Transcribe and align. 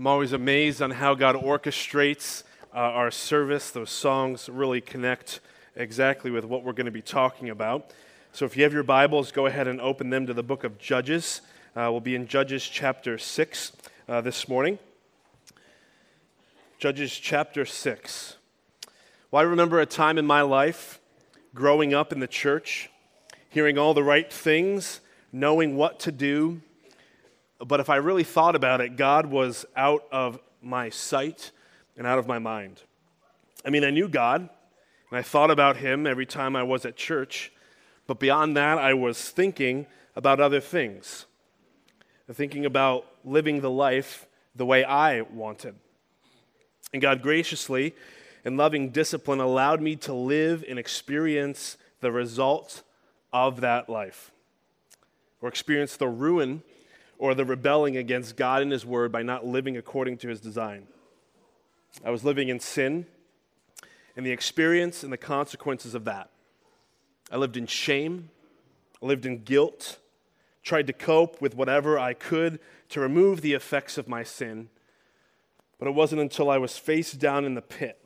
I'm 0.00 0.06
always 0.06 0.32
amazed 0.32 0.80
on 0.80 0.92
how 0.92 1.14
God 1.14 1.36
orchestrates 1.36 2.42
uh, 2.72 2.78
our 2.78 3.10
service. 3.10 3.70
Those 3.70 3.90
songs 3.90 4.48
really 4.48 4.80
connect 4.80 5.40
exactly 5.76 6.30
with 6.30 6.46
what 6.46 6.64
we're 6.64 6.72
going 6.72 6.86
to 6.86 6.90
be 6.90 7.02
talking 7.02 7.50
about. 7.50 7.92
So 8.32 8.46
if 8.46 8.56
you 8.56 8.62
have 8.62 8.72
your 8.72 8.82
Bibles, 8.82 9.30
go 9.30 9.44
ahead 9.44 9.68
and 9.68 9.78
open 9.78 10.08
them 10.08 10.26
to 10.26 10.32
the 10.32 10.42
book 10.42 10.64
of 10.64 10.78
Judges. 10.78 11.42
Uh, 11.76 11.88
we'll 11.90 12.00
be 12.00 12.14
in 12.14 12.26
Judges 12.26 12.66
chapter 12.66 13.18
6 13.18 13.72
uh, 14.08 14.22
this 14.22 14.48
morning. 14.48 14.78
Judges 16.78 17.12
chapter 17.12 17.66
6. 17.66 18.36
Well, 19.30 19.40
I 19.40 19.44
remember 19.44 19.80
a 19.80 19.86
time 19.86 20.16
in 20.16 20.24
my 20.24 20.40
life 20.40 20.98
growing 21.54 21.92
up 21.92 22.10
in 22.10 22.20
the 22.20 22.26
church, 22.26 22.88
hearing 23.50 23.76
all 23.76 23.92
the 23.92 24.02
right 24.02 24.32
things, 24.32 25.02
knowing 25.30 25.76
what 25.76 26.00
to 26.00 26.10
do 26.10 26.62
but 27.66 27.80
if 27.80 27.90
I 27.90 27.96
really 27.96 28.24
thought 28.24 28.56
about 28.56 28.80
it, 28.80 28.96
God 28.96 29.26
was 29.26 29.66
out 29.76 30.04
of 30.10 30.38
my 30.62 30.88
sight 30.88 31.50
and 31.96 32.06
out 32.06 32.18
of 32.18 32.26
my 32.26 32.38
mind. 32.38 32.82
I 33.64 33.70
mean, 33.70 33.84
I 33.84 33.90
knew 33.90 34.08
God, 34.08 34.40
and 34.40 35.18
I 35.18 35.22
thought 35.22 35.50
about 35.50 35.76
Him 35.76 36.06
every 36.06 36.26
time 36.26 36.56
I 36.56 36.62
was 36.62 36.86
at 36.86 36.96
church, 36.96 37.52
but 38.06 38.18
beyond 38.18 38.56
that, 38.56 38.78
I 38.78 38.94
was 38.94 39.30
thinking 39.30 39.86
about 40.16 40.40
other 40.40 40.60
things, 40.60 41.26
thinking 42.32 42.64
about 42.64 43.06
living 43.24 43.60
the 43.60 43.70
life 43.70 44.26
the 44.56 44.66
way 44.66 44.84
I 44.84 45.20
wanted. 45.20 45.74
And 46.92 47.02
God 47.02 47.22
graciously 47.22 47.94
and 48.44 48.56
loving 48.56 48.90
discipline 48.90 49.40
allowed 49.40 49.80
me 49.80 49.96
to 49.96 50.12
live 50.12 50.64
and 50.68 50.78
experience 50.78 51.76
the 52.00 52.10
result 52.10 52.82
of 53.32 53.60
that 53.60 53.88
life, 53.88 54.32
or 55.40 55.48
experience 55.48 55.96
the 55.96 56.08
ruin 56.08 56.62
or 57.20 57.34
the 57.34 57.44
rebelling 57.44 57.98
against 57.98 58.34
God 58.34 58.62
and 58.62 58.72
His 58.72 58.86
Word 58.86 59.12
by 59.12 59.22
not 59.22 59.46
living 59.46 59.76
according 59.76 60.16
to 60.16 60.28
His 60.28 60.40
design. 60.40 60.86
I 62.02 62.10
was 62.10 62.24
living 62.24 62.48
in 62.48 62.58
sin 62.60 63.04
and 64.16 64.24
the 64.24 64.30
experience 64.30 65.04
and 65.04 65.12
the 65.12 65.18
consequences 65.18 65.94
of 65.94 66.06
that. 66.06 66.30
I 67.30 67.36
lived 67.36 67.58
in 67.58 67.66
shame, 67.66 68.30
I 69.02 69.06
lived 69.06 69.26
in 69.26 69.44
guilt, 69.44 69.98
tried 70.62 70.86
to 70.86 70.94
cope 70.94 71.42
with 71.42 71.54
whatever 71.54 71.98
I 71.98 72.14
could 72.14 72.58
to 72.88 73.00
remove 73.00 73.42
the 73.42 73.52
effects 73.52 73.98
of 73.98 74.08
my 74.08 74.22
sin. 74.22 74.70
But 75.78 75.88
it 75.88 75.94
wasn't 75.94 76.22
until 76.22 76.48
I 76.48 76.56
was 76.56 76.78
face 76.78 77.12
down 77.12 77.44
in 77.44 77.54
the 77.54 77.62
pit, 77.62 78.02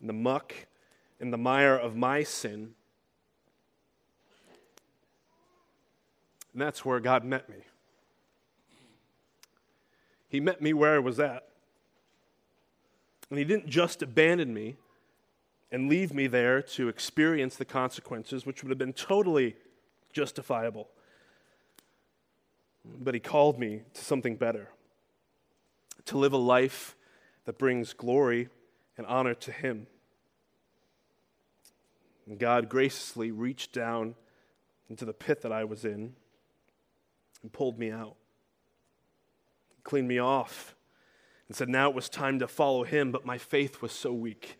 in 0.00 0.06
the 0.06 0.12
muck, 0.12 0.54
in 1.18 1.32
the 1.32 1.36
mire 1.36 1.76
of 1.76 1.96
my 1.96 2.22
sin. 2.22 2.74
And 6.52 6.62
that's 6.62 6.84
where 6.84 7.00
God 7.00 7.24
met 7.24 7.48
me. 7.48 7.56
He 10.30 10.38
met 10.38 10.62
me 10.62 10.72
where 10.72 10.94
I 10.94 11.00
was 11.00 11.18
at. 11.18 11.48
And 13.28 13.38
He 13.38 13.44
didn't 13.44 13.68
just 13.68 14.00
abandon 14.00 14.54
me 14.54 14.76
and 15.72 15.88
leave 15.88 16.14
me 16.14 16.28
there 16.28 16.62
to 16.62 16.88
experience 16.88 17.56
the 17.56 17.64
consequences, 17.64 18.46
which 18.46 18.62
would 18.62 18.70
have 18.70 18.78
been 18.78 18.92
totally 18.92 19.56
justifiable. 20.12 20.88
But 22.84 23.14
He 23.14 23.20
called 23.20 23.58
me 23.58 23.82
to 23.92 24.04
something 24.04 24.36
better 24.36 24.68
to 26.06 26.16
live 26.16 26.32
a 26.32 26.38
life 26.38 26.96
that 27.44 27.58
brings 27.58 27.92
glory 27.92 28.48
and 28.96 29.06
honor 29.06 29.34
to 29.34 29.52
Him. 29.52 29.88
And 32.26 32.38
God 32.38 32.68
graciously 32.68 33.32
reached 33.32 33.72
down 33.72 34.14
into 34.88 35.04
the 35.04 35.12
pit 35.12 35.42
that 35.42 35.52
I 35.52 35.64
was 35.64 35.84
in 35.84 36.14
and 37.42 37.52
pulled 37.52 37.78
me 37.78 37.90
out 37.90 38.16
cleaned 39.84 40.08
me 40.08 40.18
off 40.18 40.74
and 41.48 41.56
said 41.56 41.68
now 41.68 41.88
it 41.88 41.94
was 41.96 42.08
time 42.08 42.38
to 42.38 42.46
follow 42.46 42.84
him, 42.84 43.10
but 43.10 43.26
my 43.26 43.38
faith 43.38 43.82
was 43.82 43.92
so 43.92 44.12
weak. 44.12 44.56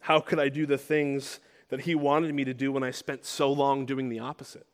How 0.00 0.20
could 0.20 0.38
I 0.38 0.48
do 0.48 0.64
the 0.66 0.78
things 0.78 1.40
that 1.68 1.80
he 1.80 1.94
wanted 1.94 2.34
me 2.34 2.44
to 2.44 2.54
do 2.54 2.72
when 2.72 2.82
I 2.82 2.90
spent 2.90 3.24
so 3.24 3.52
long 3.52 3.86
doing 3.86 4.08
the 4.08 4.20
opposite? 4.20 4.66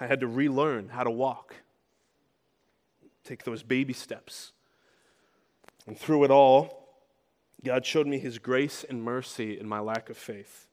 I 0.00 0.06
had 0.06 0.20
to 0.20 0.26
relearn 0.26 0.88
how 0.88 1.04
to 1.04 1.10
walk, 1.10 1.54
take 3.24 3.44
those 3.44 3.62
baby 3.62 3.92
steps. 3.92 4.52
And 5.86 5.98
through 5.98 6.24
it 6.24 6.30
all, 6.30 6.84
God 7.64 7.84
showed 7.86 8.06
me 8.06 8.18
his 8.18 8.38
grace 8.38 8.84
and 8.88 9.02
mercy 9.02 9.58
in 9.58 9.68
my 9.68 9.80
lack 9.80 10.10
of 10.10 10.16
faith. 10.16 10.68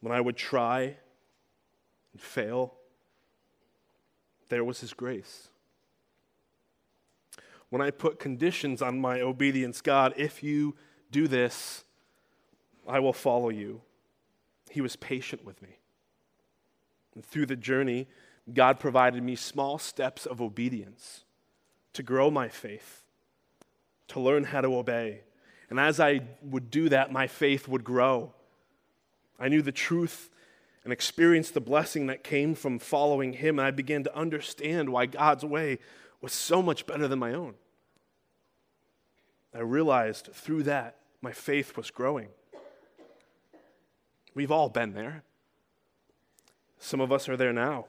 When 0.00 0.12
I 0.12 0.20
would 0.20 0.36
try 0.36 0.96
and 2.12 2.20
fail, 2.20 2.74
there 4.50 4.64
was 4.64 4.80
His 4.80 4.92
grace. 4.92 5.48
When 7.70 7.80
I 7.80 7.90
put 7.90 8.18
conditions 8.18 8.82
on 8.82 9.00
my 9.00 9.20
obedience, 9.20 9.80
God, 9.80 10.12
if 10.16 10.42
you 10.42 10.74
do 11.10 11.26
this, 11.26 11.84
I 12.86 12.98
will 12.98 13.12
follow 13.12 13.48
you. 13.48 13.80
He 14.70 14.80
was 14.80 14.96
patient 14.96 15.44
with 15.44 15.62
me. 15.62 15.78
And 17.14 17.24
through 17.24 17.46
the 17.46 17.56
journey, 17.56 18.06
God 18.52 18.80
provided 18.80 19.22
me 19.22 19.36
small 19.36 19.78
steps 19.78 20.26
of 20.26 20.40
obedience 20.40 21.24
to 21.92 22.02
grow 22.02 22.30
my 22.30 22.48
faith, 22.48 23.02
to 24.08 24.20
learn 24.20 24.44
how 24.44 24.60
to 24.60 24.76
obey. 24.76 25.20
And 25.68 25.78
as 25.78 26.00
I 26.00 26.22
would 26.42 26.70
do 26.70 26.88
that, 26.88 27.12
my 27.12 27.26
faith 27.26 27.68
would 27.68 27.84
grow. 27.84 28.32
I 29.38 29.48
knew 29.48 29.62
the 29.62 29.72
truth 29.72 30.30
and 30.84 30.92
experienced 30.92 31.54
the 31.54 31.60
blessing 31.60 32.06
that 32.06 32.24
came 32.24 32.54
from 32.54 32.78
following 32.78 33.34
him. 33.34 33.58
And 33.58 33.66
I 33.66 33.70
began 33.70 34.02
to 34.04 34.16
understand 34.16 34.88
why 34.90 35.06
God's 35.06 35.44
way 35.44 35.78
was 36.20 36.32
so 36.32 36.62
much 36.62 36.86
better 36.86 37.06
than 37.08 37.18
my 37.18 37.32
own. 37.32 37.54
I 39.54 39.60
realized 39.60 40.30
through 40.32 40.64
that 40.64 40.96
my 41.20 41.32
faith 41.32 41.76
was 41.76 41.90
growing. 41.90 42.28
We've 44.34 44.52
all 44.52 44.68
been 44.68 44.94
there. 44.94 45.22
Some 46.78 47.00
of 47.00 47.12
us 47.12 47.28
are 47.28 47.36
there 47.36 47.52
now. 47.52 47.86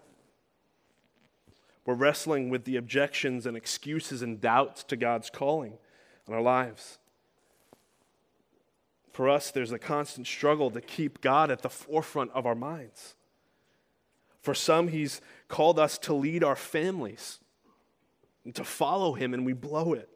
We're 1.86 1.94
wrestling 1.94 2.50
with 2.50 2.66
the 2.66 2.78
objections 2.78 3.46
and 3.46 3.56
excuses 3.56 4.22
and 4.22 4.42
doubts 4.42 4.84
to 4.86 4.96
God's 4.96 5.30
calling 5.30 5.78
on 6.28 6.34
our 6.34 6.42
lives. 6.42 7.00
For 9.12 9.30
us, 9.30 9.52
there's 9.52 9.72
a 9.72 9.80
constant 9.80 10.26
struggle 10.26 10.72
to 10.72 10.82
keep 10.82 11.22
God 11.22 11.52
at 11.52 11.62
the 11.62 11.70
forefront 11.70 12.32
of 12.32 12.46
our 12.46 12.56
minds. 12.56 13.16
For 14.42 14.54
some, 14.54 14.88
He's 14.88 15.22
called 15.48 15.78
us 15.78 15.98
to 16.00 16.14
lead 16.14 16.44
our 16.44 16.56
families 16.56 17.40
and 18.46 18.56
to 18.56 18.64
follow 18.64 19.14
Him, 19.14 19.34
and 19.34 19.46
we 19.46 19.54
blow 19.54 19.94
it. 19.94 20.10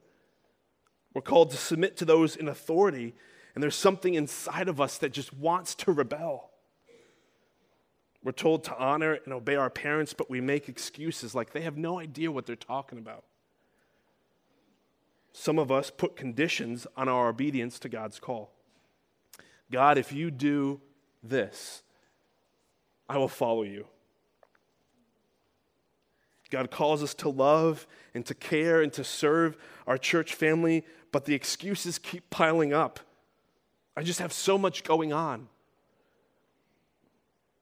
We're 1.14 1.22
called 1.22 1.50
to 1.50 1.56
submit 1.56 1.96
to 1.98 2.04
those 2.04 2.36
in 2.36 2.48
authority, 2.48 3.14
and 3.54 3.62
there's 3.62 3.76
something 3.76 4.14
inside 4.14 4.68
of 4.68 4.80
us 4.80 4.98
that 4.98 5.12
just 5.12 5.32
wants 5.32 5.74
to 5.76 5.92
rebel. 5.92 6.50
We're 8.24 8.32
told 8.32 8.64
to 8.64 8.76
honor 8.76 9.18
and 9.24 9.32
obey 9.32 9.54
our 9.54 9.70
parents, 9.70 10.12
but 10.12 10.28
we 10.28 10.40
make 10.40 10.68
excuses 10.68 11.34
like 11.34 11.52
they 11.52 11.60
have 11.60 11.76
no 11.76 12.00
idea 12.00 12.32
what 12.32 12.44
they're 12.44 12.56
talking 12.56 12.98
about. 12.98 13.24
Some 15.32 15.58
of 15.58 15.70
us 15.70 15.90
put 15.90 16.16
conditions 16.16 16.86
on 16.96 17.08
our 17.08 17.28
obedience 17.28 17.78
to 17.80 17.88
God's 17.88 18.18
call. 18.18 18.55
God, 19.70 19.98
if 19.98 20.12
you 20.12 20.30
do 20.30 20.80
this, 21.22 21.82
I 23.08 23.18
will 23.18 23.28
follow 23.28 23.62
you. 23.62 23.86
God 26.50 26.70
calls 26.70 27.02
us 27.02 27.14
to 27.14 27.28
love 27.28 27.86
and 28.14 28.24
to 28.26 28.34
care 28.34 28.80
and 28.80 28.92
to 28.92 29.02
serve 29.02 29.56
our 29.86 29.98
church 29.98 30.34
family, 30.34 30.84
but 31.10 31.24
the 31.24 31.34
excuses 31.34 31.98
keep 31.98 32.30
piling 32.30 32.72
up. 32.72 33.00
I 33.96 34.02
just 34.02 34.20
have 34.20 34.32
so 34.32 34.56
much 34.56 34.84
going 34.84 35.12
on. 35.12 35.48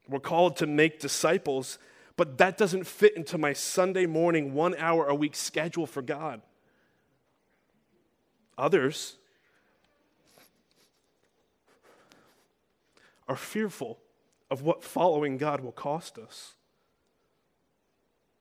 We're 0.09 0.21
called 0.21 0.57
to 0.57 0.67
make 0.67 1.01
disciples, 1.01 1.79
but 2.17 2.37
that 2.39 2.59
doesn't 2.59 2.87
fit 2.87 3.17
into 3.17 3.39
my 3.39 3.55
Sunday 3.55 4.05
morning, 4.05 4.53
one 4.53 4.75
hour 4.77 5.07
a 5.07 5.15
week 5.15 5.35
schedule 5.35 5.87
for 5.87 6.03
God. 6.03 6.43
Others, 8.59 9.17
are 13.29 13.37
fearful 13.37 13.99
of 14.51 14.63
what 14.63 14.85
following 14.85 15.37
God 15.37 15.61
will 15.61 15.73
cost 15.73 16.19
us. 16.19 16.55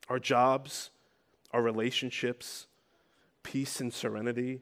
Our 0.09 0.19
jobs, 0.19 0.89
our 1.51 1.61
relationships, 1.61 2.67
peace 3.41 3.79
and 3.79 3.93
serenity, 3.93 4.61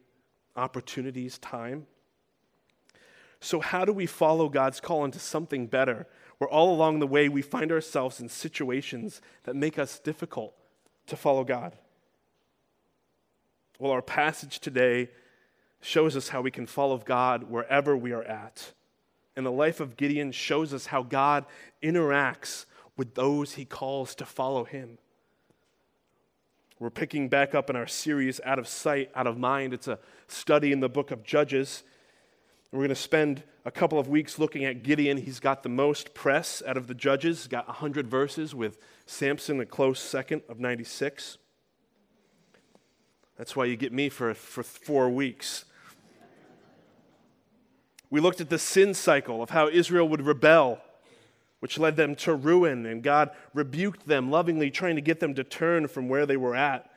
opportunities, 0.56 1.38
time. 1.38 1.86
So, 3.40 3.60
how 3.60 3.84
do 3.84 3.92
we 3.92 4.06
follow 4.06 4.48
God's 4.48 4.80
call 4.80 5.04
into 5.04 5.18
something 5.18 5.66
better 5.66 6.06
where 6.38 6.48
all 6.48 6.72
along 6.74 7.00
the 7.00 7.06
way 7.06 7.28
we 7.28 7.42
find 7.42 7.72
ourselves 7.72 8.20
in 8.20 8.28
situations 8.28 9.20
that 9.44 9.56
make 9.56 9.78
us 9.78 9.98
difficult 9.98 10.54
to 11.06 11.16
follow 11.16 11.42
God? 11.42 11.76
Well, 13.78 13.90
our 13.90 14.02
passage 14.02 14.60
today 14.60 15.10
shows 15.80 16.16
us 16.16 16.28
how 16.28 16.40
we 16.40 16.52
can 16.52 16.66
follow 16.66 16.98
God 16.98 17.50
wherever 17.50 17.96
we 17.96 18.12
are 18.12 18.22
at 18.22 18.72
and 19.36 19.46
the 19.46 19.52
life 19.52 19.80
of 19.80 19.96
Gideon 19.96 20.32
shows 20.32 20.74
us 20.74 20.86
how 20.86 21.02
God 21.02 21.46
interacts 21.82 22.66
with 22.96 23.14
those 23.14 23.54
he 23.54 23.64
calls 23.64 24.14
to 24.16 24.26
follow 24.26 24.64
him. 24.64 24.98
We're 26.78 26.90
picking 26.90 27.28
back 27.28 27.54
up 27.54 27.70
in 27.70 27.76
our 27.76 27.86
series, 27.86 28.40
Out 28.44 28.58
of 28.58 28.66
Sight, 28.66 29.10
Out 29.14 29.26
of 29.26 29.38
Mind. 29.38 29.72
It's 29.72 29.88
a 29.88 29.98
study 30.26 30.72
in 30.72 30.80
the 30.80 30.88
book 30.88 31.10
of 31.10 31.22
Judges. 31.22 31.84
We're 32.72 32.80
going 32.80 32.88
to 32.88 32.94
spend 32.96 33.44
a 33.64 33.70
couple 33.70 33.98
of 33.98 34.08
weeks 34.08 34.38
looking 34.38 34.64
at 34.64 34.82
Gideon. 34.82 35.18
He's 35.18 35.38
got 35.38 35.62
the 35.62 35.68
most 35.68 36.12
press 36.14 36.62
out 36.66 36.76
of 36.76 36.88
the 36.88 36.94
judges, 36.94 37.42
He's 37.42 37.48
got 37.48 37.68
100 37.68 38.08
verses, 38.08 38.54
with 38.54 38.78
Samson 39.06 39.60
a 39.60 39.66
close 39.66 40.00
second 40.00 40.42
of 40.48 40.58
96. 40.58 41.38
That's 43.38 43.54
why 43.54 43.66
you 43.66 43.76
get 43.76 43.92
me 43.92 44.08
for, 44.08 44.34
for 44.34 44.62
four 44.62 45.08
weeks. 45.08 45.64
We 48.12 48.20
looked 48.20 48.42
at 48.42 48.50
the 48.50 48.58
sin 48.58 48.92
cycle 48.92 49.42
of 49.42 49.48
how 49.48 49.68
Israel 49.68 50.06
would 50.06 50.20
rebel 50.20 50.82
which 51.60 51.78
led 51.78 51.96
them 51.96 52.16
to 52.16 52.34
ruin, 52.34 52.84
and 52.84 53.02
God 53.02 53.30
rebuked 53.54 54.06
them 54.06 54.30
lovingly, 54.32 54.68
trying 54.68 54.96
to 54.96 55.00
get 55.00 55.20
them 55.20 55.32
to 55.36 55.44
turn 55.44 55.86
from 55.86 56.08
where 56.08 56.26
they 56.26 56.36
were 56.36 56.56
at. 56.56 56.90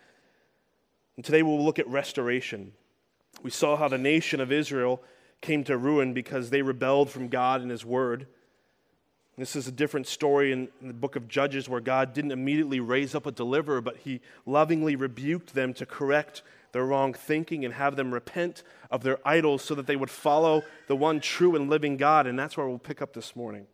And 1.15 1.23
today 1.23 1.41
we'll 1.41 1.63
look 1.63 1.77
at 1.77 1.87
restoration. 1.87 2.73
We 3.43 3.51
saw 3.51 3.77
how 3.77 3.87
the 3.87 3.99
nation 3.99 4.41
of 4.41 4.51
Israel 4.51 5.03
came 5.39 5.63
to 5.65 5.77
ruin 5.77 6.13
because 6.13 6.49
they 6.49 6.63
rebelled 6.63 7.11
from 7.11 7.29
God 7.29 7.61
and 7.61 7.69
His 7.69 7.85
Word. 7.85 8.25
This 9.37 9.55
is 9.55 9.67
a 9.67 9.71
different 9.71 10.07
story 10.07 10.51
in, 10.51 10.67
the 10.81 10.93
book 10.93 11.15
of 11.15 11.27
Judges 11.27 11.69
where 11.69 11.79
God 11.79 12.13
didn't 12.13 12.31
immediately 12.31 12.79
raise 12.79 13.13
up 13.13 13.27
a 13.27 13.31
deliverer, 13.31 13.81
but 13.81 13.97
He 13.97 14.19
lovingly 14.47 14.95
rebuked 14.97 15.53
them 15.53 15.75
to 15.75 15.85
correct 15.85 16.41
their 16.75 16.85
wrong 16.85 17.13
thinking 17.13 17.63
and 17.63 17.75
have 17.75 17.95
them 17.95 18.13
repent 18.13 18.61
of 18.91 19.01
their 19.01 19.17
idols 19.25 19.63
so 19.63 19.73
that 19.75 19.87
they 19.87 19.95
would 19.95 20.09
follow 20.09 20.61
the 20.87 20.95
one 20.95 21.21
true 21.21 21.55
and 21.55 21.69
living 21.69 21.95
God. 21.95 22.27
And 22.27 22.37
that's 22.37 22.57
where 22.57 22.67
we'll 22.67 22.77
pick 22.77 23.01
up 23.01 23.13
this 23.13 23.33
morning. 23.33 23.67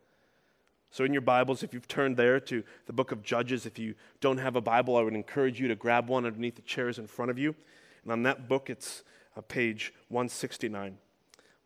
So, 0.91 1.03
in 1.03 1.11
your 1.11 1.23
Bibles, 1.23 1.63
if 1.63 1.73
you've 1.73 1.87
turned 1.87 2.15
there 2.15 2.39
to 2.41 2.63
the 2.85 2.93
book 2.93 3.11
of 3.11 3.23
Judges, 3.23 3.65
if 3.65 3.79
you 3.79 3.95
don't 4.19 4.37
have 4.37 4.55
a 4.55 4.61
Bible, 4.61 4.97
I 4.97 5.01
would 5.01 5.15
encourage 5.15 5.59
you 5.59 5.67
to 5.67 5.75
grab 5.75 6.09
one 6.09 6.27
underneath 6.27 6.57
the 6.57 6.61
chairs 6.61 6.99
in 6.99 7.07
front 7.07 7.31
of 7.31 7.39
you. 7.39 7.55
And 8.03 8.11
on 8.11 8.21
that 8.21 8.47
book, 8.47 8.69
it's 8.69 9.01
uh, 9.35 9.41
page 9.41 9.95
169. 10.09 10.99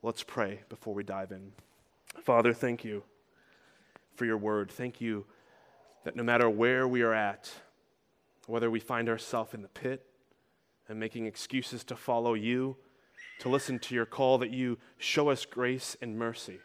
Let's 0.04 0.24
pray 0.24 0.62
before 0.70 0.94
we 0.94 1.04
dive 1.04 1.34
in. 1.34 1.52
Father, 2.22 2.54
thank 2.54 2.86
you 2.86 3.04
for 4.16 4.24
your 4.24 4.38
word. 4.38 4.72
Thank 4.72 5.02
you 5.02 5.26
that 6.06 6.16
no 6.16 6.24
matter 6.24 6.50
where 6.50 6.88
we 6.88 7.02
are 7.02 7.14
at, 7.14 7.52
whether 8.48 8.72
we 8.72 8.80
find 8.80 9.10
ourselves 9.10 9.54
in 9.54 9.62
the 9.62 9.68
pit 9.68 10.06
and 10.88 11.00
making 11.00 11.26
excuses 11.26 11.84
to 11.86 11.96
follow 11.96 12.34
you, 12.34 12.76
to 13.40 13.50
listen 13.50 13.80
to 13.80 13.96
your 13.96 14.06
call, 14.06 14.38
that 14.38 14.52
you 14.52 14.78
show 14.98 15.30
us 15.30 15.46
grace 15.46 15.96
and 16.02 16.18
mercy 16.18 16.60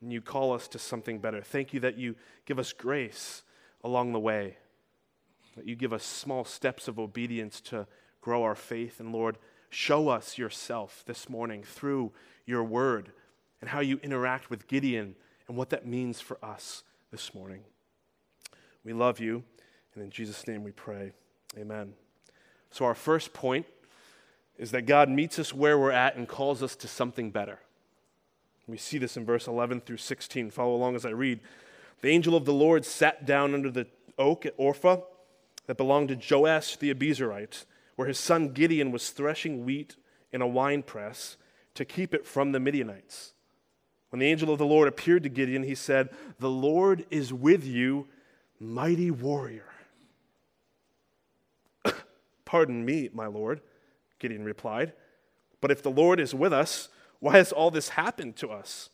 and 0.00 0.12
you 0.12 0.20
call 0.20 0.52
us 0.52 0.68
to 0.68 0.78
something 0.78 1.18
better. 1.18 1.42
Thank 1.42 1.72
you 1.72 1.80
that 1.80 1.98
you 1.98 2.14
give 2.46 2.58
us 2.58 2.72
grace 2.72 3.42
along 3.82 4.12
the 4.12 4.20
way, 4.20 4.56
that 5.56 5.66
you 5.66 5.74
give 5.74 5.92
us 5.92 6.04
small 6.04 6.44
steps 6.44 6.88
of 6.88 6.98
obedience 6.98 7.60
to 7.62 7.86
grow 8.20 8.42
our 8.42 8.54
faith. 8.54 9.00
And 9.00 9.12
Lord, 9.12 9.38
show 9.70 10.08
us 10.08 10.38
yourself 10.38 11.02
this 11.06 11.28
morning 11.28 11.62
through 11.62 12.12
your 12.46 12.64
word 12.64 13.12
and 13.60 13.70
how 13.70 13.80
you 13.80 13.98
interact 14.02 14.50
with 14.50 14.68
Gideon 14.68 15.16
and 15.48 15.56
what 15.56 15.70
that 15.70 15.86
means 15.86 16.20
for 16.20 16.42
us 16.44 16.84
this 17.10 17.34
morning. 17.34 17.62
We 18.84 18.92
love 18.92 19.18
you, 19.18 19.42
and 19.94 20.04
in 20.04 20.10
Jesus' 20.10 20.46
name 20.46 20.62
we 20.62 20.70
pray. 20.70 21.12
Amen. 21.58 22.07
So, 22.70 22.84
our 22.84 22.94
first 22.94 23.32
point 23.32 23.66
is 24.58 24.72
that 24.72 24.82
God 24.82 25.08
meets 25.08 25.38
us 25.38 25.54
where 25.54 25.78
we're 25.78 25.92
at 25.92 26.16
and 26.16 26.28
calls 26.28 26.62
us 26.62 26.74
to 26.76 26.88
something 26.88 27.30
better. 27.30 27.60
We 28.66 28.76
see 28.76 28.98
this 28.98 29.16
in 29.16 29.24
verse 29.24 29.46
11 29.46 29.82
through 29.82 29.96
16. 29.96 30.50
Follow 30.50 30.74
along 30.74 30.96
as 30.96 31.06
I 31.06 31.10
read. 31.10 31.40
The 32.02 32.10
angel 32.10 32.36
of 32.36 32.44
the 32.44 32.52
Lord 32.52 32.84
sat 32.84 33.24
down 33.24 33.54
under 33.54 33.70
the 33.70 33.86
oak 34.18 34.44
at 34.44 34.58
Ophrah 34.58 35.02
that 35.66 35.76
belonged 35.76 36.08
to 36.08 36.16
Joash 36.16 36.76
the 36.76 36.92
Abiezrite, 36.92 37.64
where 37.96 38.08
his 38.08 38.18
son 38.18 38.50
Gideon 38.50 38.90
was 38.92 39.10
threshing 39.10 39.64
wheat 39.64 39.96
in 40.32 40.42
a 40.42 40.46
winepress 40.46 41.36
to 41.74 41.84
keep 41.84 42.12
it 42.12 42.26
from 42.26 42.52
the 42.52 42.60
Midianites. 42.60 43.32
When 44.10 44.20
the 44.20 44.26
angel 44.26 44.50
of 44.50 44.58
the 44.58 44.66
Lord 44.66 44.88
appeared 44.88 45.22
to 45.24 45.28
Gideon, 45.28 45.62
he 45.62 45.74
said, 45.74 46.10
The 46.38 46.50
Lord 46.50 47.06
is 47.10 47.32
with 47.32 47.64
you, 47.64 48.08
mighty 48.58 49.10
warrior. 49.10 49.67
Pardon 52.48 52.82
me, 52.82 53.10
my 53.12 53.26
Lord, 53.26 53.60
Gideon 54.18 54.42
replied. 54.42 54.94
But 55.60 55.70
if 55.70 55.82
the 55.82 55.90
Lord 55.90 56.18
is 56.18 56.34
with 56.34 56.50
us, 56.50 56.88
why 57.20 57.36
has 57.36 57.52
all 57.52 57.70
this 57.70 57.90
happened 57.90 58.36
to 58.36 58.48
us? 58.48 58.88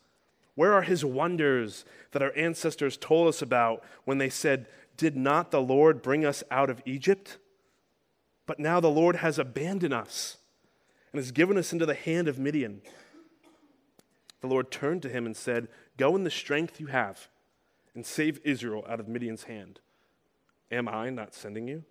Where 0.57 0.73
are 0.73 0.83
his 0.83 1.05
wonders 1.05 1.85
that 2.11 2.21
our 2.21 2.33
ancestors 2.37 2.97
told 2.97 3.29
us 3.29 3.43
about 3.43 3.85
when 4.07 4.19
they 4.19 4.29
said, 4.29 4.67
Did 4.97 5.17
not 5.17 5.53
the 5.53 5.63
Lord 5.63 6.03
bring 6.03 6.25
us 6.25 6.43
out 6.51 6.69
of 6.69 6.83
Egypt? 6.85 7.39
But 8.45 8.59
now 8.59 8.81
the 8.81 8.91
Lord 8.91 9.17
has 9.17 9.39
abandoned 9.39 9.95
us 9.95 10.39
and 11.13 11.21
has 11.21 11.31
given 11.31 11.57
us 11.57 11.73
into 11.73 11.87
the 11.87 11.95
hand 11.95 12.27
of 12.27 12.41
Midian. 12.41 12.83
The 14.41 14.49
Lord 14.49 14.73
turned 14.73 15.03
to 15.03 15.09
him 15.09 15.27
and 15.27 15.37
said, 15.37 15.69
Go 15.97 16.17
in 16.17 16.25
the 16.25 16.29
strength 16.29 16.81
you 16.81 16.89
have 16.89 17.29
and 17.95 18.05
save 18.05 18.41
Israel 18.43 18.85
out 18.89 18.99
of 18.99 19.07
Midian's 19.07 19.45
hand. 19.45 19.79
Am 20.73 20.89
I 20.89 21.11
not 21.11 21.35
sending 21.37 21.69
you? 21.69 21.85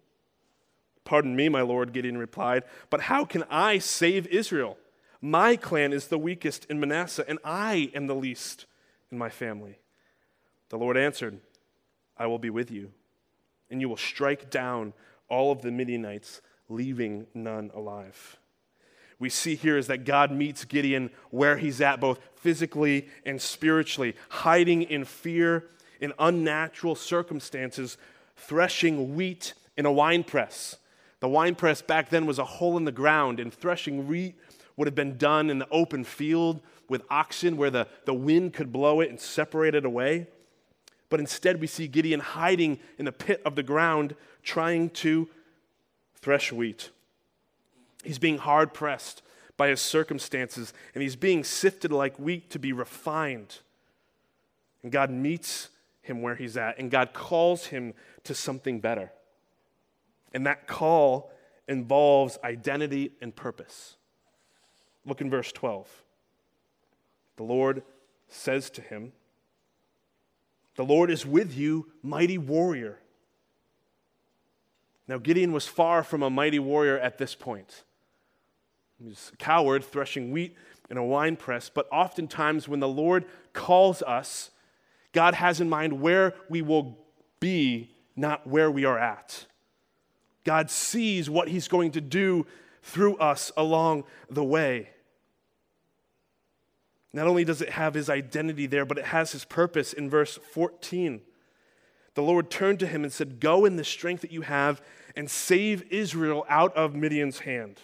Pardon 1.06 1.36
me, 1.36 1.50
my 1.50 1.62
Lord, 1.62 1.94
Gideon 1.94 2.18
replied, 2.18 2.64
but 2.90 3.02
how 3.02 3.26
can 3.26 3.44
I 3.50 3.78
save 3.78 4.28
Israel? 4.28 4.78
My 5.22 5.56
clan 5.56 5.94
is 5.94 6.08
the 6.08 6.18
weakest 6.18 6.66
in 6.66 6.80
Manasseh, 6.80 7.26
and 7.28 7.40
I 7.44 7.92
am 7.94 8.08
the 8.08 8.16
least 8.16 8.66
in 9.12 9.18
my 9.18 9.30
family. 9.30 9.80
The 10.70 10.78
Lord 10.78 10.98
answered, 10.98 11.40
I 12.18 12.28
will 12.28 12.40
be 12.40 12.50
with 12.50 12.72
you, 12.72 12.92
and 13.70 13.82
you 13.82 13.90
will 13.90 13.98
strike 13.98 14.50
down 14.50 14.94
all 15.30 15.52
of 15.52 15.62
the 15.62 15.72
Midianites, 15.72 16.42
leaving 16.70 17.28
none 17.34 17.72
alive. 17.74 18.38
We 19.20 19.30
see 19.30 19.56
here 19.56 19.78
is 19.78 19.88
that 19.88 20.06
God 20.06 20.32
meets 20.32 20.66
Gideon 20.66 21.10
where 21.30 21.58
he's 21.58 21.80
at, 21.80 22.00
both 22.00 22.20
physically 22.36 23.08
and 23.26 23.42
spiritually, 23.42 24.16
hiding 24.30 24.84
in 24.84 25.06
fear, 25.06 25.70
in 26.02 26.14
unnatural 26.20 26.96
circumstances, 26.96 27.98
threshing 28.36 29.16
wheat 29.16 29.54
in 29.78 29.86
a 29.86 29.92
wine 29.92 30.24
press. 30.24 30.78
The 31.24 31.30
wine 31.30 31.56
press 31.56 31.82
back 31.82 32.10
then 32.10 32.26
was 32.26 32.38
a 32.38 32.44
hole 32.44 32.76
in 32.76 32.84
the 32.84 32.92
ground, 32.92 33.40
and 33.40 33.54
threshing 33.54 34.10
wheat 34.10 34.36
would 34.76 34.88
have 34.88 34.94
been 34.94 35.18
done 35.18 35.50
in 35.50 35.58
the 35.58 35.70
open 35.72 36.04
field 36.04 36.60
with 36.90 37.02
oxen 37.10 37.56
where 37.56 37.70
the, 37.70 37.88
the 38.04 38.14
wind 38.14 38.52
could 38.52 38.74
blow 38.74 39.00
it 39.00 39.10
and 39.10 39.18
separate 39.18 39.74
it 39.74 39.86
away. 39.86 40.28
But 41.10 41.22
instead, 41.22 41.62
we 41.62 41.68
see 41.68 41.88
Gideon 41.88 42.20
hiding 42.20 42.78
in 42.98 43.06
the 43.06 43.14
pit 43.14 43.42
of 43.46 43.56
the 43.56 43.64
ground 43.64 44.18
trying 44.44 44.90
to 44.90 45.30
thresh 46.20 46.52
wheat. 46.52 46.90
He's 48.04 48.20
being 48.20 48.38
hard 48.38 48.74
pressed 48.74 49.22
by 49.56 49.70
his 49.70 49.80
circumstances, 49.80 50.74
and 50.94 51.02
he's 51.02 51.16
being 51.16 51.46
sifted 51.46 51.94
like 51.94 52.20
wheat 52.20 52.50
to 52.50 52.60
be 52.60 52.74
refined. 52.74 53.60
And 54.82 54.92
God 54.92 55.10
meets 55.10 55.70
him 56.02 56.22
where 56.22 56.36
he's 56.36 56.58
at, 56.58 56.78
and 56.80 56.92
God 56.92 57.14
calls 57.14 57.68
him 57.68 57.94
to 58.26 58.36
something 58.36 58.82
better. 58.82 59.14
And 60.34 60.46
that 60.46 60.68
call 60.68 61.32
involves 61.68 62.38
identity 62.44 63.12
and 63.22 63.36
purpose. 63.36 63.96
Look 65.06 65.22
in 65.22 65.30
verse 65.30 65.52
12. 65.52 65.88
The 67.36 67.44
Lord 67.44 67.84
says 68.28 68.70
to 68.72 68.82
him, 68.82 69.12
The 70.76 70.86
Lord 70.86 71.10
is 71.10 71.26
with 71.26 71.56
you, 71.56 71.92
mighty 72.02 72.38
warrior. 72.38 73.00
Now, 75.08 75.18
Gideon 75.18 75.52
was 75.52 75.68
far 75.68 76.04
from 76.04 76.24
a 76.24 76.30
mighty 76.30 76.60
warrior 76.60 76.98
at 76.98 77.18
this 77.18 77.36
point. 77.36 77.84
He 78.98 79.06
was 79.06 79.32
a 79.34 79.38
coward 79.38 79.84
threshing 79.84 80.32
wheat 80.32 80.56
in 80.90 80.98
a 80.98 81.04
wine 81.04 81.36
press, 81.36 81.70
but 81.70 81.88
oftentimes 81.92 82.68
when 82.68 82.80
the 82.80 82.88
Lord 82.88 83.26
calls 83.52 84.02
us, 84.04 84.52
God 85.12 85.36
has 85.36 85.60
in 85.60 85.70
mind 85.70 86.02
where 86.02 86.34
we 86.50 86.62
will 86.62 86.98
be, 87.40 87.92
not 88.16 88.48
where 88.48 88.72
we 88.72 88.86
are 88.86 88.98
at. 88.98 89.46
God 90.44 90.70
sees 90.70 91.30
what 91.30 91.48
He's 91.48 91.68
going 91.68 91.92
to 91.92 92.02
do 92.02 92.46
through 92.84 93.16
us 93.18 93.52
along 93.56 94.04
the 94.30 94.44
way. 94.44 94.90
Not 97.14 97.28
only 97.28 97.46
does 97.46 97.62
it 97.62 97.70
have 97.70 97.94
his 97.94 98.10
identity 98.10 98.66
there, 98.66 98.86
but 98.86 98.98
it 98.98 99.06
has 99.06 99.32
his 99.32 99.46
purpose 99.46 99.94
in 99.94 100.10
verse 100.10 100.40
14. 100.52 101.22
The 102.16 102.24
Lord 102.24 102.50
turned 102.50 102.80
to 102.80 102.88
him 102.88 103.04
and 103.04 103.14
said, 103.14 103.40
Go 103.40 103.66
in 103.66 103.76
the 103.76 103.84
strength 103.84 104.22
that 104.22 104.32
you 104.32 104.42
have 104.42 104.82
and 105.16 105.30
save 105.30 105.84
Israel 105.92 106.46
out 106.50 106.76
of 106.76 106.96
Midian's 106.96 107.40
hand. 107.40 107.80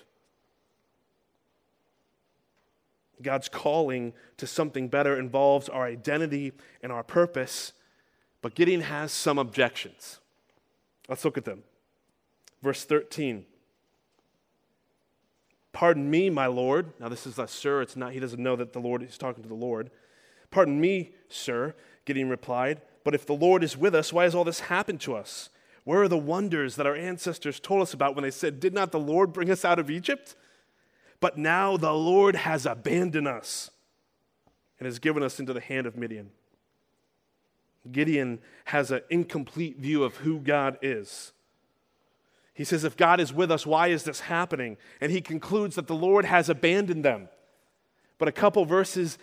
God's 3.22 3.50
calling 3.50 4.14
to 4.38 4.48
something 4.48 4.88
better 4.88 5.20
involves 5.20 5.70
our 5.70 5.84
identity 5.84 6.54
and 6.82 6.92
our 6.92 7.04
purpose, 7.04 7.74
but 8.42 8.56
Gideon 8.56 8.82
has 8.82 9.12
some 9.12 9.38
objections. 9.38 10.20
Let's 11.08 11.26
look 11.26 11.38
at 11.38 11.46
them. 11.46 11.64
Verse 12.62 12.84
13. 12.86 13.46
Pardon 15.72 16.10
me, 16.10 16.30
my 16.30 16.48
Lord. 16.48 16.94
Now, 17.00 17.10
this 17.10 17.28
is 17.28 17.38
a 17.40 17.48
sir. 17.48 17.82
It's 17.82 17.96
not, 17.96 18.14
he 18.14 18.20
doesn't 18.20 18.42
know 18.42 18.56
that 18.56 18.74
the 18.74 18.80
Lord 18.80 19.04
is 19.04 19.18
talking 19.18 19.44
to 19.44 19.50
the 19.50 19.56
Lord. 19.56 19.92
Pardon 20.52 20.82
me, 20.82 21.12
sir, 21.30 21.76
Gideon 22.06 22.30
replied. 22.30 22.82
But 23.04 23.16
if 23.16 23.26
the 23.26 23.34
Lord 23.34 23.64
is 23.64 23.78
with 23.78 23.96
us, 23.96 24.12
why 24.12 24.24
has 24.24 24.36
all 24.36 24.44
this 24.44 24.62
happened 24.62 25.00
to 25.02 25.16
us? 25.16 25.50
Where 25.84 26.02
are 26.02 26.08
the 26.08 26.18
wonders 26.18 26.76
that 26.76 26.86
our 26.86 26.96
ancestors 26.96 27.60
told 27.60 27.82
us 27.82 27.94
about 27.94 28.16
when 28.16 28.24
they 28.24 28.32
said, 28.32 28.60
Did 28.60 28.74
not 28.74 28.92
the 28.92 29.00
Lord 29.00 29.32
bring 29.32 29.50
us 29.50 29.64
out 29.64 29.80
of 29.80 29.90
Egypt? 29.90 30.36
But 31.20 31.38
now 31.38 31.78
the 31.78 31.94
Lord 31.94 32.36
has 32.36 32.66
abandoned 32.66 33.28
us 33.28 33.72
and 34.80 34.86
has 34.86 35.00
given 35.00 35.24
us 35.24 35.40
into 35.40 35.54
the 35.54 35.60
hand 35.60 35.86
of 35.88 35.98
Midian. 35.98 36.32
Gideon 37.92 38.40
has 38.66 38.92
an 38.92 39.02
incomplete 39.10 39.78
view 39.78 40.04
of 40.04 40.18
who 40.18 40.40
God 40.40 40.78
is. 40.82 41.32
He 42.60 42.66
says, 42.66 42.84
If 42.84 42.98
God 42.98 43.22
is 43.22 43.32
with 43.32 43.52
us, 43.52 43.66
why 43.66 43.88
is 43.88 44.04
this 44.04 44.20
happening? 44.20 44.76
And 45.00 45.14
he 45.14 45.22
concludes 45.22 45.78
that 45.78 45.88
the 45.88 45.96
Lord 45.96 46.26
has 46.26 46.50
abandoned 46.50 47.06
them. 47.06 47.30
But 48.18 48.28
a 48.28 48.34
couple 48.34 48.66
verses 48.66 49.18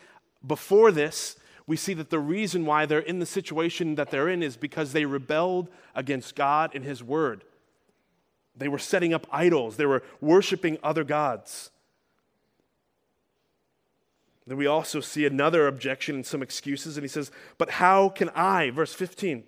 before 0.47 0.91
this, 0.91 1.37
we 1.67 1.77
see 1.77 1.93
that 1.93 2.09
the 2.09 2.19
reason 2.19 2.65
why 2.65 2.87
they're 2.87 2.99
in 2.99 3.19
the 3.19 3.27
situation 3.27 3.97
that 3.97 4.11
they're 4.11 4.31
in 4.31 4.43
is 4.43 4.57
because 4.57 4.95
they 4.95 5.05
rebelled 5.05 5.69
against 5.95 6.35
God 6.35 6.71
and 6.75 6.83
His 6.83 7.05
Word. 7.05 7.45
They 8.57 8.69
were 8.69 8.79
setting 8.79 9.13
up 9.13 9.27
idols, 9.31 9.77
they 9.77 9.85
were 9.85 10.03
worshiping 10.23 10.79
other 10.83 11.05
gods. 11.05 11.71
Then 14.47 14.57
we 14.57 14.67
also 14.67 15.01
see 15.01 15.27
another 15.27 15.67
objection 15.67 16.15
and 16.15 16.25
some 16.25 16.41
excuses, 16.41 16.97
and 16.97 17.05
he 17.05 17.09
says, 17.09 17.31
But 17.59 17.69
how 17.69 18.09
can 18.09 18.31
I, 18.31 18.71
verse 18.71 18.95
15, 18.95 19.45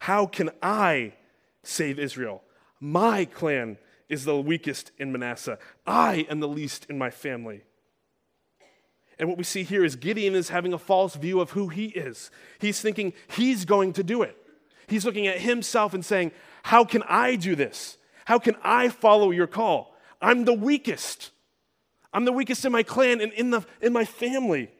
how 0.00 0.24
can 0.24 0.48
I 0.62 1.12
save 1.62 1.98
Israel? 1.98 2.42
My 2.86 3.24
clan 3.24 3.78
is 4.08 4.24
the 4.24 4.40
weakest 4.40 4.92
in 4.96 5.10
Manasseh. 5.10 5.58
I 5.88 6.24
am 6.30 6.38
the 6.38 6.46
least 6.46 6.86
in 6.88 6.96
my 6.96 7.10
family. 7.10 7.64
And 9.18 9.28
what 9.28 9.36
we 9.36 9.42
see 9.42 9.64
here 9.64 9.84
is 9.84 9.96
Gideon 9.96 10.36
is 10.36 10.50
having 10.50 10.72
a 10.72 10.78
false 10.78 11.16
view 11.16 11.40
of 11.40 11.50
who 11.50 11.66
he 11.66 11.86
is. 11.86 12.30
He's 12.60 12.80
thinking 12.80 13.12
he's 13.26 13.64
going 13.64 13.92
to 13.94 14.04
do 14.04 14.22
it. 14.22 14.36
He's 14.86 15.04
looking 15.04 15.26
at 15.26 15.38
himself 15.38 15.94
and 15.94 16.04
saying, 16.04 16.30
How 16.62 16.84
can 16.84 17.02
I 17.08 17.34
do 17.34 17.56
this? 17.56 17.98
How 18.24 18.38
can 18.38 18.54
I 18.62 18.88
follow 18.88 19.32
your 19.32 19.48
call? 19.48 19.96
I'm 20.22 20.44
the 20.44 20.54
weakest. 20.54 21.32
I'm 22.12 22.24
the 22.24 22.30
weakest 22.30 22.64
in 22.64 22.70
my 22.70 22.84
clan 22.84 23.20
and 23.20 23.32
in, 23.32 23.50
the, 23.50 23.66
in 23.80 23.92
my 23.92 24.04
family. 24.04 24.70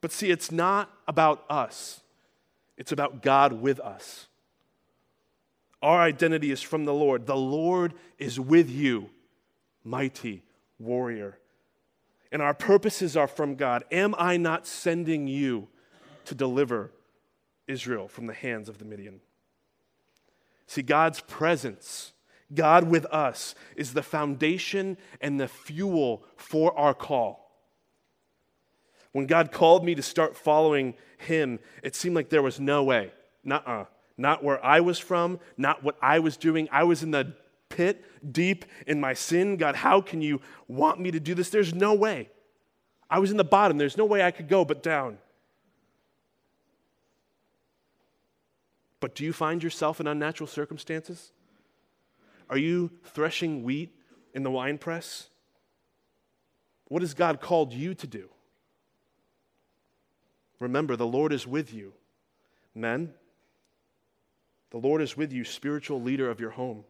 But 0.00 0.12
see, 0.12 0.30
it's 0.30 0.52
not 0.52 0.92
about 1.08 1.44
us, 1.50 2.02
it's 2.76 2.92
about 2.92 3.20
God 3.20 3.54
with 3.54 3.80
us. 3.80 4.28
Our 5.82 6.00
identity 6.00 6.50
is 6.50 6.62
from 6.62 6.84
the 6.84 6.94
Lord. 6.94 7.26
The 7.26 7.36
Lord 7.36 7.94
is 8.18 8.38
with 8.38 8.70
you, 8.70 9.10
mighty 9.84 10.42
warrior 10.78 11.40
and 12.32 12.42
our 12.42 12.54
purposes 12.54 13.16
are 13.16 13.26
from 13.26 13.54
God. 13.56 13.84
Am 13.90 14.14
I 14.16 14.36
not 14.36 14.66
sending 14.66 15.26
you 15.26 15.68
to 16.26 16.34
deliver 16.34 16.92
Israel 17.66 18.08
from 18.08 18.26
the 18.26 18.34
hands 18.34 18.68
of 18.68 18.78
the 18.78 18.84
Midian? 18.84 19.20
See, 20.66 20.82
God's 20.82 21.20
presence, 21.20 22.12
God 22.54 22.88
with 22.88 23.04
us, 23.06 23.54
is 23.74 23.92
the 23.92 24.02
foundation 24.02 24.96
and 25.20 25.40
the 25.40 25.48
fuel 25.48 26.22
for 26.36 26.76
our 26.78 26.94
call. 26.94 27.50
When 29.12 29.26
God 29.26 29.50
called 29.50 29.84
me 29.84 29.96
to 29.96 30.02
start 30.02 30.36
following 30.36 30.94
Him, 31.18 31.58
it 31.82 31.96
seemed 31.96 32.14
like 32.14 32.28
there 32.28 32.42
was 32.42 32.60
no 32.60 32.84
way. 32.84 33.10
Nuh 33.42 33.60
uh. 33.66 33.84
Not 34.20 34.44
where 34.44 34.62
I 34.62 34.80
was 34.80 34.98
from, 34.98 35.40
not 35.56 35.82
what 35.82 35.96
I 36.02 36.18
was 36.18 36.36
doing. 36.36 36.68
I 36.70 36.84
was 36.84 37.02
in 37.02 37.10
the 37.10 37.32
pit, 37.70 38.04
deep 38.30 38.66
in 38.86 39.00
my 39.00 39.14
sin. 39.14 39.56
God, 39.56 39.74
how 39.74 40.02
can 40.02 40.20
you 40.20 40.42
want 40.68 41.00
me 41.00 41.10
to 41.10 41.18
do 41.18 41.32
this? 41.32 41.48
There's 41.48 41.74
no 41.74 41.94
way. 41.94 42.28
I 43.08 43.18
was 43.18 43.30
in 43.30 43.38
the 43.38 43.44
bottom. 43.44 43.78
There's 43.78 43.96
no 43.96 44.04
way 44.04 44.22
I 44.22 44.30
could 44.30 44.46
go 44.46 44.62
but 44.62 44.82
down. 44.82 45.16
But 49.00 49.14
do 49.14 49.24
you 49.24 49.32
find 49.32 49.62
yourself 49.62 50.00
in 50.00 50.06
unnatural 50.06 50.48
circumstances? 50.48 51.32
Are 52.50 52.58
you 52.58 52.90
threshing 53.04 53.62
wheat 53.62 53.96
in 54.34 54.42
the 54.42 54.50
winepress? 54.50 55.30
What 56.88 57.00
has 57.00 57.14
God 57.14 57.40
called 57.40 57.72
you 57.72 57.94
to 57.94 58.06
do? 58.06 58.28
Remember, 60.58 60.94
the 60.94 61.06
Lord 61.06 61.32
is 61.32 61.46
with 61.46 61.72
you. 61.72 61.94
Men, 62.74 63.14
the 64.70 64.78
Lord 64.78 65.02
is 65.02 65.16
with 65.16 65.32
you, 65.32 65.44
spiritual 65.44 66.00
leader 66.00 66.30
of 66.30 66.40
your 66.40 66.50
home. 66.50 66.84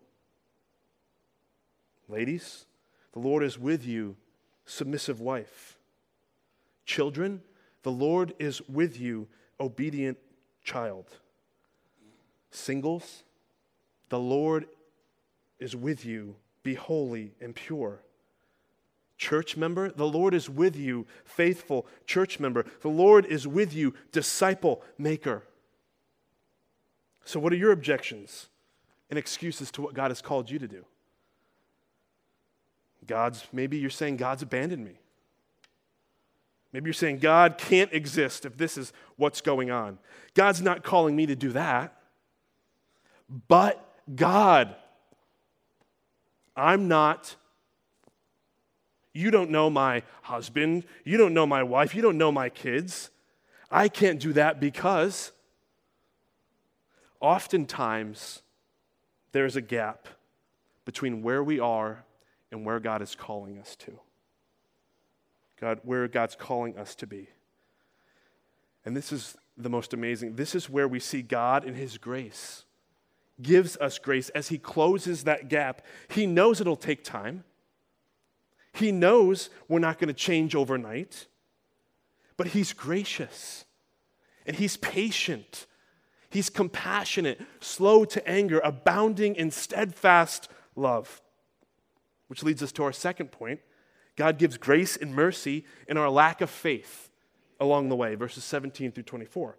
Ladies, 2.08 2.66
the 3.12 3.20
Lord 3.20 3.42
is 3.42 3.58
with 3.58 3.86
you, 3.86 4.16
submissive 4.66 5.20
wife. 5.20 5.78
Children, 6.84 7.40
the 7.82 7.92
Lord 7.92 8.34
is 8.38 8.60
with 8.68 9.00
you, 9.00 9.28
obedient 9.58 10.18
child. 10.62 11.06
Singles, 12.50 13.22
the 14.08 14.18
Lord 14.18 14.66
is 15.58 15.76
with 15.76 16.04
you, 16.04 16.34
be 16.62 16.74
holy 16.74 17.32
and 17.40 17.54
pure. 17.54 18.02
Church 19.16 19.56
member, 19.56 19.90
the 19.90 20.06
Lord 20.06 20.34
is 20.34 20.48
with 20.48 20.76
you, 20.76 21.06
faithful 21.24 21.86
church 22.06 22.40
member. 22.40 22.64
The 22.80 22.88
Lord 22.88 23.26
is 23.26 23.46
with 23.46 23.74
you, 23.74 23.94
disciple 24.12 24.82
maker. 24.98 25.44
So, 27.24 27.38
what 27.38 27.52
are 27.52 27.56
your 27.56 27.72
objections 27.72 28.48
and 29.08 29.18
excuses 29.18 29.70
to 29.72 29.82
what 29.82 29.94
God 29.94 30.10
has 30.10 30.20
called 30.20 30.50
you 30.50 30.58
to 30.58 30.68
do? 30.68 30.84
God's, 33.06 33.44
maybe 33.52 33.78
you're 33.78 33.90
saying 33.90 34.16
God's 34.16 34.42
abandoned 34.42 34.84
me. 34.84 34.98
Maybe 36.72 36.86
you're 36.86 36.94
saying 36.94 37.18
God 37.18 37.58
can't 37.58 37.92
exist 37.92 38.44
if 38.44 38.56
this 38.56 38.78
is 38.78 38.92
what's 39.16 39.40
going 39.40 39.70
on. 39.70 39.98
God's 40.34 40.62
not 40.62 40.84
calling 40.84 41.16
me 41.16 41.26
to 41.26 41.34
do 41.34 41.50
that. 41.52 41.96
But 43.48 43.84
God, 44.14 44.74
I'm 46.56 46.88
not. 46.88 47.36
You 49.12 49.30
don't 49.30 49.50
know 49.50 49.70
my 49.70 50.02
husband. 50.22 50.84
You 51.04 51.16
don't 51.16 51.34
know 51.34 51.46
my 51.46 51.62
wife. 51.62 51.94
You 51.94 52.02
don't 52.02 52.18
know 52.18 52.30
my 52.30 52.48
kids. 52.48 53.10
I 53.70 53.88
can't 53.88 54.20
do 54.20 54.32
that 54.34 54.60
because 54.60 55.32
oftentimes 57.20 58.42
there's 59.32 59.56
a 59.56 59.60
gap 59.60 60.08
between 60.84 61.22
where 61.22 61.42
we 61.42 61.60
are 61.60 62.04
and 62.50 62.64
where 62.64 62.80
God 62.80 63.02
is 63.02 63.14
calling 63.14 63.58
us 63.58 63.76
to. 63.76 63.98
God, 65.60 65.80
where 65.82 66.08
God's 66.08 66.34
calling 66.34 66.76
us 66.78 66.94
to 66.96 67.06
be. 67.06 67.28
And 68.84 68.96
this 68.96 69.12
is 69.12 69.36
the 69.56 69.68
most 69.68 69.92
amazing. 69.92 70.36
This 70.36 70.54
is 70.54 70.70
where 70.70 70.88
we 70.88 70.98
see 70.98 71.22
God 71.22 71.64
in 71.64 71.74
His 71.74 71.98
grace 71.98 72.64
gives 73.42 73.76
us 73.78 73.98
grace 73.98 74.28
as 74.30 74.48
He 74.48 74.58
closes 74.58 75.24
that 75.24 75.48
gap. 75.48 75.82
He 76.08 76.26
knows 76.26 76.60
it'll 76.60 76.76
take 76.76 77.04
time, 77.04 77.44
He 78.72 78.92
knows 78.92 79.50
we're 79.68 79.78
not 79.78 79.98
going 79.98 80.08
to 80.08 80.14
change 80.14 80.54
overnight, 80.54 81.26
but 82.36 82.48
He's 82.48 82.72
gracious 82.72 83.64
and 84.46 84.56
He's 84.56 84.76
patient. 84.76 85.66
He's 86.30 86.48
compassionate, 86.48 87.40
slow 87.60 88.04
to 88.04 88.26
anger, 88.26 88.60
abounding 88.60 89.34
in 89.34 89.50
steadfast 89.50 90.48
love. 90.76 91.20
Which 92.28 92.44
leads 92.44 92.62
us 92.62 92.72
to 92.72 92.84
our 92.84 92.92
second 92.92 93.32
point 93.32 93.60
God 94.16 94.38
gives 94.38 94.56
grace 94.58 94.96
and 94.96 95.14
mercy 95.14 95.64
in 95.88 95.96
our 95.96 96.10
lack 96.10 96.40
of 96.40 96.50
faith 96.50 97.10
along 97.58 97.88
the 97.88 97.96
way, 97.96 98.14
verses 98.14 98.44
17 98.44 98.92
through 98.92 99.04
24. 99.04 99.56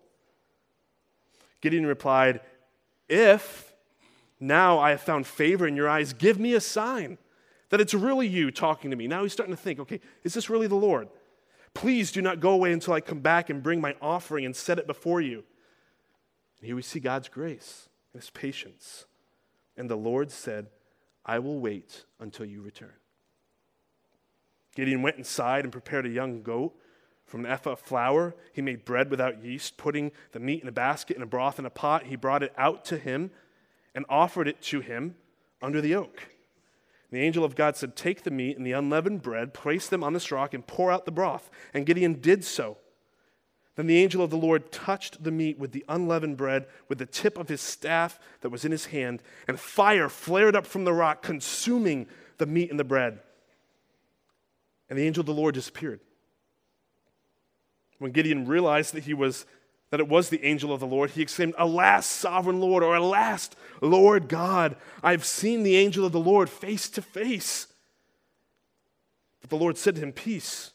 Gideon 1.62 1.86
replied, 1.86 2.42
If 3.10 3.74
now 4.40 4.80
I 4.80 4.92
have 4.92 5.02
found 5.02 5.28
favor 5.28 5.68
in 5.68 5.76
your 5.76 5.90
eyes, 5.90 6.14
give 6.14 6.40
me 6.40 6.54
a 6.54 6.62
sign 6.62 7.18
that 7.70 7.82
it's 7.82 7.94
really 7.94 8.28
you 8.28 8.52
talking 8.52 8.92
to 8.92 8.98
me. 8.98 9.08
Now 9.08 9.24
he's 9.24 9.34
starting 9.34 9.56
to 9.56 9.62
think, 9.62 9.80
okay, 9.80 10.00
is 10.24 10.34
this 10.34 10.50
really 10.50 10.68
the 10.68 10.76
Lord? 10.76 11.08
Please 11.74 12.12
do 12.12 12.22
not 12.22 12.40
go 12.40 12.52
away 12.52 12.74
until 12.74 12.94
I 12.94 13.02
come 13.02 13.20
back 13.20 13.50
and 13.50 13.64
bring 13.64 13.80
my 13.80 13.96
offering 14.02 14.46
and 14.46 14.56
set 14.56 14.78
it 14.78 14.88
before 14.88 15.22
you. 15.22 15.44
And 16.62 16.68
here 16.68 16.76
we 16.76 16.84
see 16.84 17.00
God's 17.00 17.28
grace 17.28 17.90
and 18.14 18.22
his 18.22 18.30
patience. 18.30 19.06
And 19.76 19.90
the 19.90 19.98
Lord 19.98 20.32
said, 20.32 20.68
I 21.26 21.40
will 21.40 21.60
wait 21.60 22.06
until 22.20 22.46
you 22.46 22.62
return. 22.62 22.94
Gideon 24.76 25.02
went 25.02 25.18
inside 25.18 25.66
and 25.66 25.72
prepared 25.72 26.06
a 26.06 26.10
young 26.10 26.44
goat 26.44 26.74
from 27.26 27.46
an 27.46 27.52
ephah 27.52 27.72
of 27.72 27.80
flour. 27.80 28.36
He 28.54 28.62
made 28.62 28.86
bread 28.86 29.10
without 29.10 29.44
yeast, 29.44 29.78
putting 29.78 30.12
the 30.32 30.40
meat 30.40 30.62
in 30.62 30.68
a 30.68 30.72
basket 30.72 31.18
and 31.18 31.24
a 31.24 31.28
broth 31.28 31.60
in 31.60 31.66
a 31.66 31.70
pot. 31.70 32.06
He 32.06 32.16
brought 32.16 32.44
it 32.44 32.54
out 32.58 32.86
to 32.86 32.98
him 32.98 33.32
and 33.96 34.06
offered 34.08 34.48
it 34.48 34.62
to 34.64 34.82
him 34.82 35.16
under 35.62 35.82
the 35.82 35.96
oak. 35.96 36.30
The 37.12 37.20
angel 37.20 37.44
of 37.44 37.56
God 37.56 37.76
said, 37.76 37.96
Take 37.96 38.24
the 38.24 38.32
meat 38.32 38.58
and 38.58 38.66
the 38.66 38.72
unleavened 38.72 39.22
bread, 39.22 39.54
place 39.54 39.88
them 39.88 40.04
on 40.04 40.14
this 40.14 40.32
rock, 40.32 40.54
and 40.54 40.66
pour 40.66 40.92
out 40.92 41.06
the 41.06 41.12
broth. 41.12 41.50
And 41.74 41.86
Gideon 41.86 42.22
did 42.22 42.46
so. 42.46 42.78
Then 43.76 43.88
the 43.88 43.98
angel 44.02 44.22
of 44.22 44.30
the 44.30 44.38
Lord 44.38 44.72
touched 44.72 45.24
the 45.24 45.32
meat 45.32 45.58
with 45.58 45.72
the 45.72 45.86
unleavened 45.88 46.38
bread 46.38 46.68
with 46.90 46.98
the 46.98 47.06
tip 47.06 47.38
of 47.38 47.48
his 47.48 47.62
staff 47.62 48.20
that 48.42 48.50
was 48.50 48.66
in 48.66 48.72
his 48.72 48.88
hand, 48.88 49.24
and 49.48 49.60
fire 49.60 50.10
flared 50.10 50.56
up 50.56 50.68
from 50.68 50.84
the 50.84 50.94
rock, 50.94 51.22
consuming 51.22 52.08
the 52.38 52.46
meat 52.46 52.70
and 52.70 52.80
the 52.80 52.84
bread 52.84 53.20
and 54.92 55.00
the 55.00 55.08
angel 55.08 55.22
of 55.22 55.26
the 55.26 55.34
Lord 55.34 55.56
disappeared. 55.56 56.02
When 57.98 58.12
Gideon 58.12 58.46
realized 58.46 58.94
that 58.94 59.06
he 59.06 59.14
was 59.14 59.46
that 59.90 60.02
it 60.02 60.08
was 60.08 60.28
the 60.28 60.44
angel 60.44 60.74
of 60.74 60.82
the 60.82 60.88
Lord, 60.88 61.12
he 61.12 61.22
exclaimed, 61.22 61.54
Alas, 61.58 62.06
sovereign 62.06 62.62
Lord, 62.62 62.82
or 62.82 62.96
alas, 62.96 63.50
Lord 63.82 64.30
God, 64.30 64.78
I've 65.04 65.26
seen 65.26 65.64
the 65.64 65.76
angel 65.76 66.06
of 66.06 66.14
the 66.14 66.20
Lord 66.20 66.50
face 66.50 66.90
to 66.92 67.02
face. 67.02 67.68
But 69.42 69.50
the 69.50 69.58
Lord 69.58 69.78
said 69.78 69.96
to 69.96 70.02
him, 70.02 70.14
Peace, 70.14 70.72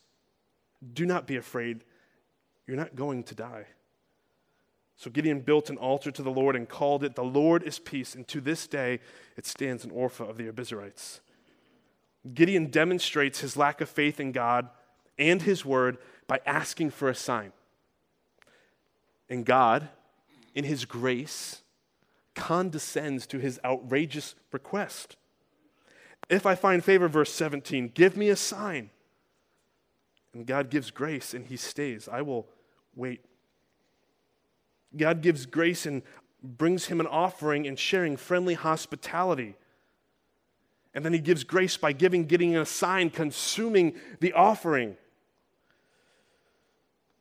do 0.92 1.06
not 1.06 1.26
be 1.26 1.36
afraid. 1.36 1.82
You're 2.66 2.76
not 2.76 2.96
going 2.96 3.23
to 3.25 3.35
die. 3.35 3.66
So 4.96 5.11
Gideon 5.11 5.40
built 5.40 5.68
an 5.68 5.76
altar 5.76 6.11
to 6.11 6.23
the 6.23 6.30
Lord 6.30 6.56
and 6.56 6.68
called 6.68 7.04
it, 7.04 7.14
The 7.14 7.23
Lord 7.23 7.62
is 7.62 7.78
Peace. 7.78 8.14
And 8.14 8.26
to 8.28 8.40
this 8.40 8.66
day, 8.66 9.00
it 9.37 9.46
stands 9.46 9.85
an 9.85 9.90
Ophrah 9.90 10.28
of 10.28 10.38
the 10.38 10.50
Abiezrites. 10.50 11.20
Gideon 12.32 12.70
demonstrates 12.70 13.40
his 13.40 13.56
lack 13.56 13.80
of 13.80 13.88
faith 13.88 14.18
in 14.18 14.32
God 14.32 14.68
and 15.18 15.42
his 15.42 15.64
word 15.64 15.99
by 16.26 16.40
asking 16.46 16.90
for 16.90 17.08
a 17.08 17.14
sign. 17.14 17.52
And 19.28 19.44
God, 19.44 19.88
in 20.54 20.64
his 20.64 20.85
grace, 20.85 21.62
condescends 22.35 23.26
to 23.26 23.38
his 23.38 23.61
outrageous 23.64 24.35
request. 24.50 25.16
If 26.28 26.46
I 26.46 26.54
find 26.54 26.82
favor, 26.82 27.08
verse 27.08 27.32
17, 27.32 27.92
give 27.94 28.16
me 28.16 28.30
a 28.30 28.37
sign. 28.37 28.90
And 30.32 30.46
God 30.46 30.70
gives 30.70 30.90
grace 30.90 31.35
and 31.35 31.46
he 31.46 31.56
stays. 31.56 32.08
I 32.08 32.23
will 32.23 32.46
wait. 32.96 33.20
God 34.96 35.20
gives 35.20 35.46
grace 35.46 35.86
and 35.86 36.02
brings 36.42 36.86
him 36.86 36.98
an 37.00 37.06
offering 37.06 37.66
and 37.66 37.78
sharing 37.78 38.16
friendly 38.16 38.54
hospitality. 38.54 39.54
And 40.94 41.04
then 41.04 41.12
he 41.12 41.18
gives 41.18 41.44
grace 41.44 41.76
by 41.76 41.92
giving, 41.92 42.24
getting 42.24 42.56
a 42.56 42.64
sign, 42.64 43.10
consuming 43.10 43.94
the 44.20 44.32
offering. 44.32 44.96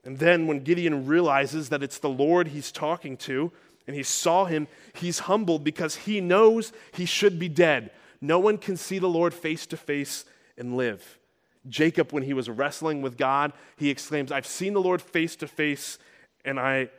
And 0.05 0.17
then 0.19 0.47
when 0.47 0.59
Gideon 0.61 1.05
realizes 1.05 1.69
that 1.69 1.83
it's 1.83 1.99
the 1.99 2.09
Lord 2.09 2.49
he's 2.49 2.71
talking 2.71 3.17
to, 3.17 3.51
and 3.87 3.95
he 3.95 4.03
saw 4.03 4.45
him, 4.45 4.67
he's 4.93 5.19
humbled 5.19 5.63
because 5.63 5.95
he 5.95 6.21
knows 6.21 6.71
he 6.93 7.05
should 7.05 7.37
be 7.37 7.49
dead. 7.49 7.91
No 8.21 8.39
one 8.39 8.57
can 8.57 8.77
see 8.77 8.97
the 8.97 9.09
Lord 9.09 9.33
face 9.33 9.65
to 9.67 9.77
face 9.77 10.25
and 10.57 10.77
live. 10.77 11.19
Jacob, 11.67 12.11
when 12.11 12.23
he 12.23 12.33
was 12.33 12.49
wrestling 12.49 13.01
with 13.01 13.17
God, 13.17 13.53
he 13.75 13.89
exclaims, 13.89 14.31
I've 14.31 14.45
seen 14.45 14.73
the 14.73 14.81
Lord 14.81 15.01
face 15.01 15.35
to 15.37 15.47
face, 15.47 15.97
and 16.43 16.59
I 16.59 16.89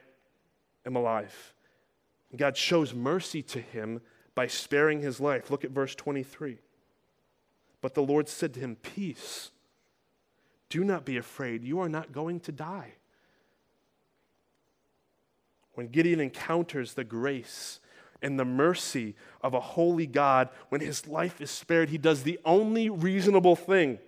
am 0.84 0.96
alive. 0.96 1.54
God 2.34 2.56
shows 2.56 2.92
mercy 2.92 3.42
to 3.42 3.60
him 3.60 4.00
by 4.34 4.46
sparing 4.46 5.00
his 5.00 5.20
life. 5.20 5.50
Look 5.50 5.64
at 5.64 5.70
verse 5.70 5.94
23. 5.94 6.58
But 7.80 7.94
the 7.94 8.02
Lord 8.02 8.28
said 8.28 8.54
to 8.54 8.60
him, 8.60 8.76
Peace. 8.76 9.50
Do 10.68 10.82
not 10.82 11.04
be 11.04 11.16
afraid. 11.16 11.62
You 11.62 11.80
are 11.80 11.88
not 11.88 12.12
going 12.12 12.40
to 12.40 12.52
die. 12.52 12.94
When 15.74 15.88
Gideon 15.88 16.20
encounters 16.20 16.94
the 16.94 17.04
grace 17.04 17.80
and 18.20 18.38
the 18.38 18.44
mercy 18.44 19.14
of 19.42 19.54
a 19.54 19.60
holy 19.60 20.06
God, 20.06 20.48
when 20.70 20.80
his 20.80 21.06
life 21.06 21.40
is 21.40 21.50
spared, 21.50 21.90
he 21.90 21.98
does 21.98 22.24
the 22.24 22.40
only 22.44 22.90
reasonable 22.90 23.54
thing 23.54 23.98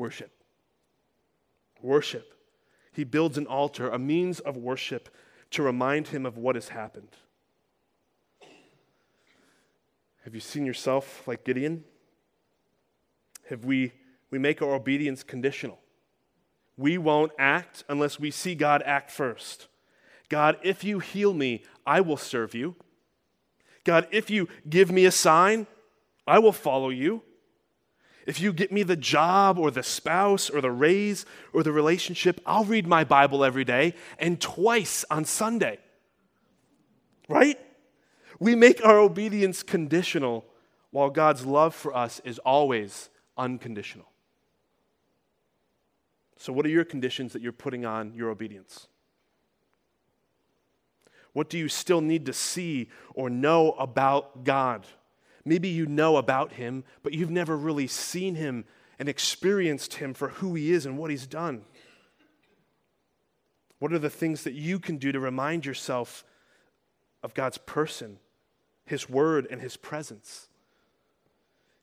worship. 0.00 0.32
Worship. 1.82 2.34
He 2.92 3.04
builds 3.04 3.38
an 3.38 3.46
altar, 3.46 3.88
a 3.90 3.98
means 3.98 4.40
of 4.40 4.56
worship 4.56 5.10
to 5.50 5.62
remind 5.62 6.08
him 6.08 6.24
of 6.24 6.38
what 6.38 6.54
has 6.54 6.70
happened. 6.70 7.10
Have 10.24 10.34
you 10.34 10.40
seen 10.40 10.64
yourself 10.64 11.26
like 11.28 11.44
Gideon? 11.44 11.84
Have 13.50 13.64
we, 13.64 13.92
we 14.30 14.38
make 14.38 14.62
our 14.62 14.74
obedience 14.74 15.22
conditional? 15.22 15.78
We 16.76 16.96
won't 16.98 17.32
act 17.38 17.84
unless 17.88 18.18
we 18.18 18.30
see 18.30 18.54
God 18.54 18.82
act 18.86 19.10
first. 19.10 19.68
God, 20.30 20.56
if 20.62 20.82
you 20.82 21.00
heal 21.00 21.34
me, 21.34 21.64
I 21.86 22.00
will 22.00 22.16
serve 22.16 22.54
you. 22.54 22.76
God, 23.84 24.06
if 24.10 24.30
you 24.30 24.48
give 24.68 24.90
me 24.90 25.04
a 25.04 25.10
sign, 25.10 25.66
I 26.26 26.38
will 26.38 26.52
follow 26.52 26.88
you. 26.88 27.22
If 28.30 28.40
you 28.40 28.52
get 28.52 28.70
me 28.70 28.84
the 28.84 28.94
job 28.94 29.58
or 29.58 29.72
the 29.72 29.82
spouse 29.82 30.50
or 30.50 30.60
the 30.60 30.70
raise 30.70 31.26
or 31.52 31.64
the 31.64 31.72
relationship, 31.72 32.40
I'll 32.46 32.64
read 32.64 32.86
my 32.86 33.02
Bible 33.02 33.42
every 33.42 33.64
day 33.64 33.92
and 34.20 34.40
twice 34.40 35.04
on 35.10 35.24
Sunday. 35.24 35.80
Right? 37.28 37.58
We 38.38 38.54
make 38.54 38.86
our 38.86 39.00
obedience 39.00 39.64
conditional 39.64 40.44
while 40.92 41.10
God's 41.10 41.44
love 41.44 41.74
for 41.74 41.92
us 41.92 42.20
is 42.24 42.38
always 42.38 43.08
unconditional. 43.36 44.06
So, 46.36 46.52
what 46.52 46.64
are 46.64 46.70
your 46.70 46.84
conditions 46.84 47.32
that 47.32 47.42
you're 47.42 47.50
putting 47.50 47.84
on 47.84 48.14
your 48.14 48.30
obedience? 48.30 48.86
What 51.32 51.50
do 51.50 51.58
you 51.58 51.66
still 51.66 52.00
need 52.00 52.26
to 52.26 52.32
see 52.32 52.90
or 53.12 53.28
know 53.28 53.72
about 53.72 54.44
God? 54.44 54.86
Maybe 55.44 55.68
you 55.68 55.86
know 55.86 56.16
about 56.16 56.52
Him, 56.52 56.84
but 57.02 57.14
you've 57.14 57.30
never 57.30 57.56
really 57.56 57.86
seen 57.86 58.34
Him 58.34 58.64
and 58.98 59.08
experienced 59.08 59.94
Him 59.94 60.14
for 60.14 60.28
who 60.28 60.54
He 60.54 60.72
is 60.72 60.86
and 60.86 60.98
what 60.98 61.10
He's 61.10 61.26
done. 61.26 61.62
What 63.78 63.92
are 63.92 63.98
the 63.98 64.10
things 64.10 64.44
that 64.44 64.52
you 64.52 64.78
can 64.78 64.98
do 64.98 65.10
to 65.10 65.20
remind 65.20 65.64
yourself 65.64 66.24
of 67.22 67.34
God's 67.34 67.58
person, 67.58 68.18
His 68.84 69.08
Word, 69.08 69.46
and 69.50 69.60
His 69.60 69.76
presence? 69.76 70.48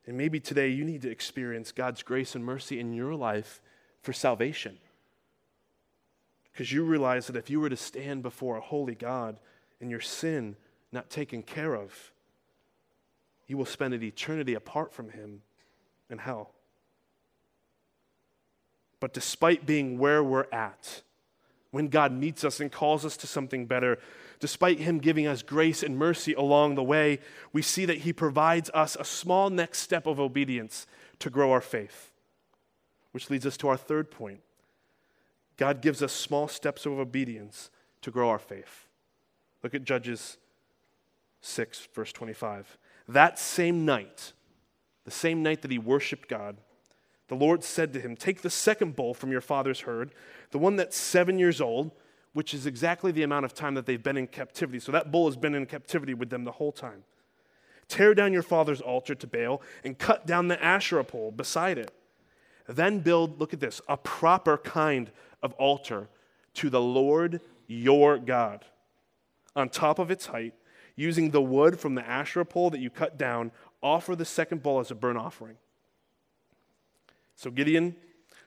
And 0.05 0.15
maybe 0.15 0.39
today 0.39 0.69
you 0.69 0.85
need 0.85 1.01
to 1.01 1.11
experience 1.11 1.71
God's 1.71 2.03
grace 2.03 2.35
and 2.35 2.45
mercy 2.45 2.79
in 2.79 2.93
your 2.93 3.15
life 3.15 3.61
for 4.01 4.13
salvation. 4.13 4.77
Because 6.51 6.71
you 6.71 6.83
realize 6.85 7.27
that 7.27 7.35
if 7.35 7.49
you 7.49 7.59
were 7.59 7.69
to 7.69 7.77
stand 7.77 8.23
before 8.23 8.57
a 8.57 8.61
holy 8.61 8.95
God 8.95 9.37
and 9.81 9.91
your 9.91 9.99
sin 9.99 10.55
not 10.91 11.09
taken 11.09 11.43
care 11.43 11.75
of, 11.75 12.11
you 13.47 13.57
will 13.57 13.65
spend 13.65 13.93
an 13.93 14.03
eternity 14.03 14.53
apart 14.53 14.93
from 14.93 15.09
Him 15.09 15.41
in 16.09 16.17
hell. 16.17 16.51
But 18.99 19.13
despite 19.13 19.65
being 19.65 19.97
where 19.97 20.23
we're 20.23 20.47
at, 20.51 21.01
when 21.71 21.87
God 21.87 22.11
meets 22.11 22.43
us 22.43 22.59
and 22.59 22.71
calls 22.71 23.05
us 23.05 23.17
to 23.17 23.27
something 23.27 23.65
better, 23.65 23.99
despite 24.39 24.79
Him 24.79 24.97
giving 24.97 25.27
us 25.27 25.41
grace 25.41 25.83
and 25.83 25.97
mercy 25.97 26.33
along 26.33 26.75
the 26.75 26.83
way, 26.83 27.19
we 27.53 27.61
see 27.61 27.85
that 27.85 27.99
He 27.99 28.13
provides 28.13 28.69
us 28.73 28.97
a 28.99 29.05
small 29.05 29.49
next 29.49 29.79
step 29.79 30.07
of 30.07 30.19
obedience 30.19 30.87
to 31.19 31.29
grow 31.29 31.51
our 31.51 31.61
faith. 31.61 32.11
Which 33.11 33.29
leads 33.29 33.45
us 33.45 33.57
to 33.57 33.67
our 33.67 33.77
third 33.77 34.11
point 34.11 34.41
God 35.57 35.81
gives 35.81 36.03
us 36.03 36.13
small 36.13 36.47
steps 36.47 36.85
of 36.85 36.99
obedience 36.99 37.71
to 38.01 38.11
grow 38.11 38.29
our 38.29 38.39
faith. 38.39 38.87
Look 39.63 39.73
at 39.73 39.83
Judges 39.83 40.37
6, 41.41 41.87
verse 41.93 42.13
25. 42.13 42.77
That 43.07 43.39
same 43.39 43.85
night, 43.85 44.33
the 45.05 45.11
same 45.11 45.41
night 45.41 45.61
that 45.61 45.71
he 45.71 45.77
worshiped 45.77 46.27
God, 46.27 46.57
the 47.27 47.35
Lord 47.35 47.63
said 47.63 47.93
to 47.93 47.99
him, 47.99 48.15
Take 48.15 48.41
the 48.41 48.49
second 48.49 48.95
bull 48.95 49.13
from 49.13 49.31
your 49.31 49.41
father's 49.41 49.81
herd, 49.81 50.13
the 50.51 50.57
one 50.57 50.75
that's 50.75 50.97
seven 50.97 51.39
years 51.39 51.59
old, 51.59 51.91
which 52.33 52.53
is 52.53 52.65
exactly 52.65 53.11
the 53.11 53.23
amount 53.23 53.45
of 53.45 53.53
time 53.53 53.73
that 53.75 53.85
they've 53.85 54.01
been 54.01 54.17
in 54.17 54.27
captivity. 54.27 54.79
So 54.79 54.91
that 54.91 55.11
bull 55.11 55.27
has 55.27 55.35
been 55.35 55.55
in 55.55 55.65
captivity 55.65 56.13
with 56.13 56.29
them 56.29 56.43
the 56.43 56.51
whole 56.51 56.71
time. 56.71 57.03
Tear 57.87 58.13
down 58.13 58.33
your 58.33 58.43
father's 58.43 58.81
altar 58.81 59.15
to 59.15 59.27
Baal 59.27 59.61
and 59.83 59.97
cut 59.97 60.27
down 60.27 60.47
the 60.47 60.61
Asherah 60.63 61.05
pole 61.05 61.31
beside 61.31 61.77
it. 61.77 61.91
Then 62.67 62.99
build, 62.99 63.39
look 63.39 63.53
at 63.53 63.61
this, 63.61 63.81
a 63.87 63.95
proper 63.95 64.57
kind 64.57 65.09
of 65.41 65.53
altar 65.53 66.09
to 66.55 66.69
the 66.69 66.81
Lord 66.81 67.39
your 67.65 68.17
God. 68.17 68.65
On 69.55 69.69
top 69.69 69.99
of 69.99 70.11
its 70.11 70.27
height, 70.27 70.53
using 70.97 71.31
the 71.31 71.41
wood 71.41 71.79
from 71.79 71.95
the 71.95 72.05
Asherah 72.05 72.45
pole 72.45 72.69
that 72.71 72.81
you 72.81 72.89
cut 72.89 73.17
down, 73.17 73.51
offer 73.81 74.15
the 74.15 74.25
second 74.25 74.61
bull 74.61 74.81
as 74.81 74.91
a 74.91 74.95
burnt 74.95 75.17
offering. 75.17 75.55
So 77.35 77.49
Gideon 77.51 77.95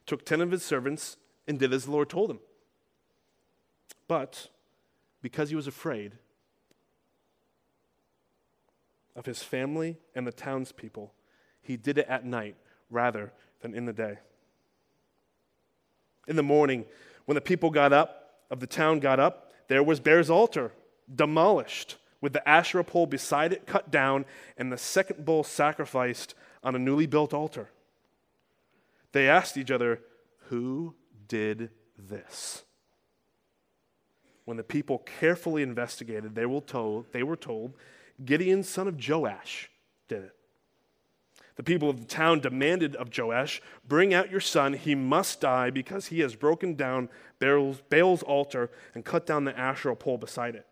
took 0.05 0.27
ten 0.27 0.43
of 0.43 0.51
his 0.51 0.63
servants 0.63 1.17
and 1.49 1.59
did 1.59 1.73
as 1.73 1.87
the 1.87 1.93
Lord 1.93 2.11
told 2.11 2.31
him. 2.31 2.41
But 4.09 4.49
because 5.23 5.49
he 5.49 5.57
was 5.57 5.69
afraid 5.69 6.13
of 9.15 9.27
his 9.27 9.43
family 9.43 9.97
and 10.15 10.27
the 10.27 10.33
townspeople, 10.33 11.15
he 11.63 11.77
did 11.77 11.99
it 11.99 12.07
at 12.09 12.25
night 12.25 12.57
rather 12.91 13.33
than 13.61 13.75
in 13.75 13.85
the 13.85 13.93
day. 13.93 14.19
In 16.27 16.35
the 16.35 16.43
morning, 16.43 16.85
when 17.27 17.37
the 17.37 17.41
people 17.41 17.71
got 17.71 17.93
up, 17.93 18.17
of 18.51 18.59
the 18.59 18.67
town 18.67 18.99
got 18.99 19.21
up, 19.21 19.53
there 19.69 19.83
was 19.83 20.01
Baal's 20.01 20.31
altar, 20.31 20.73
demolished, 21.15 21.97
with 22.21 22.33
the 22.33 22.49
Asherah 22.49 22.85
pole 22.85 23.07
beside 23.07 23.53
it 23.53 23.67
cut 23.67 23.91
down, 23.91 24.25
and 24.57 24.73
the 24.73 24.79
second 24.79 25.25
bull 25.25 25.43
sacrificed 25.43 26.35
on 26.63 26.75
a 26.75 26.79
newly 26.79 27.07
built 27.07 27.33
altar. 27.33 27.71
They 29.13 29.29
asked 29.29 29.57
each 29.57 29.71
other, 29.71 30.01
Who 30.49 30.95
did 31.29 31.71
this? 31.99 32.65
When 34.45 34.57
the 34.57 34.63
people 34.65 34.99
carefully 34.99 35.63
investigated, 35.63 36.35
they 36.35 36.47
were 36.47 36.61
told, 36.61 37.07
they 37.13 37.23
were 37.23 37.37
told 37.37 37.75
Gideon, 38.25 38.63
son 38.63 38.89
of 38.89 38.97
Joash, 39.09 39.71
did 40.09 40.25
it. 40.25 40.37
The 41.57 41.63
people 41.63 41.91
of 41.91 42.01
the 42.01 42.07
town 42.07 42.41
demanded 42.41 42.97
of 42.97 43.17
Joash, 43.17 43.61
Bring 43.87 44.15
out 44.15 44.31
your 44.31 44.41
son. 44.41 44.73
He 44.73 44.95
must 44.95 45.41
die 45.41 45.71
because 45.71 46.07
he 46.07 46.21
has 46.21 46.35
broken 46.35 46.75
down 46.75 47.09
Baal's, 47.39 47.83
Baal's 47.89 48.23
altar 48.23 48.71
and 48.95 49.05
cut 49.05 49.27
down 49.27 49.45
the 49.45 49.59
Asherah 49.59 49.97
pole 49.97 50.19
beside 50.19 50.55
it. 50.55 50.67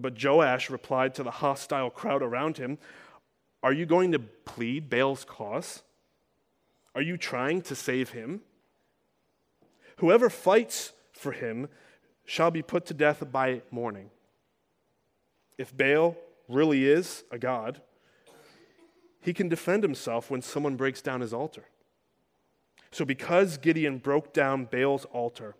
But 0.00 0.22
Joash 0.22 0.70
replied 0.70 1.14
to 1.14 1.22
the 1.22 1.30
hostile 1.30 1.90
crowd 1.90 2.22
around 2.22 2.58
him, 2.58 2.78
Are 3.62 3.72
you 3.72 3.86
going 3.86 4.12
to 4.12 4.18
plead 4.18 4.90
Baal's 4.90 5.24
cause? 5.24 5.82
Are 6.94 7.02
you 7.02 7.16
trying 7.16 7.62
to 7.62 7.74
save 7.74 8.10
him? 8.10 8.42
Whoever 9.96 10.30
fights 10.30 10.92
for 11.12 11.32
him 11.32 11.68
shall 12.24 12.50
be 12.50 12.62
put 12.62 12.86
to 12.86 12.94
death 12.94 13.22
by 13.32 13.62
morning. 13.70 14.10
If 15.56 15.76
Baal 15.76 16.16
really 16.48 16.84
is 16.84 17.24
a 17.30 17.38
god, 17.38 17.80
he 19.20 19.32
can 19.32 19.48
defend 19.48 19.82
himself 19.82 20.30
when 20.30 20.42
someone 20.42 20.76
breaks 20.76 21.02
down 21.02 21.20
his 21.20 21.32
altar. 21.32 21.64
So, 22.90 23.04
because 23.04 23.58
Gideon 23.58 23.98
broke 23.98 24.32
down 24.32 24.64
Baal's 24.64 25.04
altar, 25.06 25.56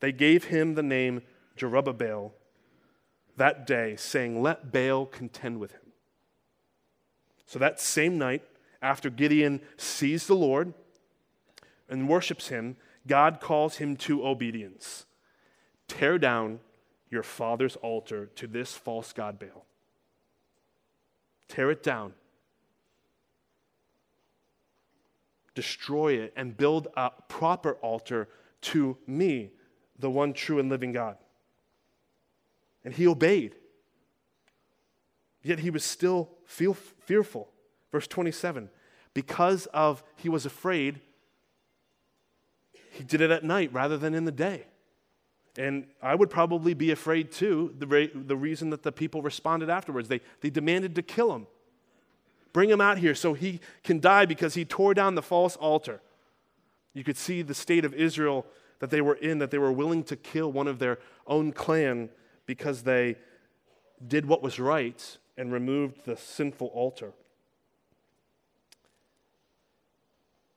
they 0.00 0.12
gave 0.12 0.44
him 0.44 0.74
the 0.74 0.82
name 0.82 1.22
Jerubbaal 1.56 2.32
that 3.36 3.66
day, 3.66 3.96
saying, 3.96 4.42
Let 4.42 4.72
Baal 4.72 5.06
contend 5.06 5.60
with 5.60 5.72
him. 5.72 5.80
So, 7.46 7.58
that 7.58 7.80
same 7.80 8.18
night, 8.18 8.42
after 8.82 9.10
Gideon 9.10 9.60
sees 9.76 10.26
the 10.26 10.34
Lord 10.34 10.74
and 11.88 12.08
worships 12.08 12.48
him, 12.48 12.76
God 13.06 13.40
calls 13.40 13.76
him 13.76 13.96
to 13.98 14.26
obedience. 14.26 15.06
Tear 15.88 16.18
down 16.18 16.60
your 17.10 17.22
father's 17.22 17.76
altar 17.76 18.26
to 18.34 18.46
this 18.46 18.74
false 18.74 19.12
god 19.12 19.38
Baal. 19.38 19.64
Tear 21.48 21.70
it 21.70 21.82
down 21.82 22.14
destroy 25.56 26.12
it, 26.12 26.32
and 26.36 26.56
build 26.56 26.86
a 26.96 27.10
proper 27.26 27.72
altar 27.76 28.28
to 28.60 28.96
me, 29.08 29.50
the 29.98 30.10
one 30.10 30.32
true 30.32 30.60
and 30.60 30.68
living 30.68 30.92
God. 30.92 31.16
And 32.86 32.94
he 32.94 33.06
obeyed. 33.06 33.56
Yet 35.42 35.58
he 35.58 35.68
was 35.68 35.84
still 35.84 36.30
feel, 36.46 36.72
fearful. 36.72 37.50
Verse 37.92 38.06
27 38.06 38.70
because 39.12 39.64
of 39.72 40.04
he 40.16 40.28
was 40.28 40.44
afraid, 40.44 41.00
he 42.90 43.02
did 43.02 43.22
it 43.22 43.30
at 43.30 43.44
night 43.44 43.72
rather 43.72 43.96
than 43.96 44.14
in 44.14 44.26
the 44.26 44.32
day. 44.32 44.66
And 45.56 45.86
I 46.02 46.14
would 46.14 46.28
probably 46.28 46.74
be 46.74 46.90
afraid 46.90 47.32
too, 47.32 47.74
the, 47.78 47.86
re- 47.86 48.10
the 48.14 48.36
reason 48.36 48.68
that 48.70 48.82
the 48.82 48.92
people 48.92 49.22
responded 49.22 49.70
afterwards. 49.70 50.08
They, 50.08 50.20
they 50.42 50.50
demanded 50.50 50.94
to 50.96 51.02
kill 51.02 51.34
him. 51.34 51.46
Bring 52.52 52.68
him 52.68 52.82
out 52.82 52.98
here 52.98 53.14
so 53.14 53.32
he 53.32 53.60
can 53.82 54.00
die 54.00 54.26
because 54.26 54.52
he 54.52 54.66
tore 54.66 54.92
down 54.92 55.14
the 55.14 55.22
false 55.22 55.56
altar. 55.56 56.02
You 56.92 57.02
could 57.02 57.16
see 57.16 57.40
the 57.40 57.54
state 57.54 57.86
of 57.86 57.94
Israel 57.94 58.44
that 58.80 58.90
they 58.90 59.00
were 59.00 59.14
in, 59.14 59.38
that 59.38 59.50
they 59.50 59.58
were 59.58 59.72
willing 59.72 60.04
to 60.04 60.16
kill 60.16 60.52
one 60.52 60.68
of 60.68 60.78
their 60.78 60.98
own 61.26 61.52
clan 61.52 62.10
because 62.46 62.82
they 62.82 63.16
did 64.06 64.26
what 64.26 64.42
was 64.42 64.58
right 64.58 65.18
and 65.36 65.52
removed 65.52 66.04
the 66.04 66.16
sinful 66.16 66.68
altar. 66.68 67.12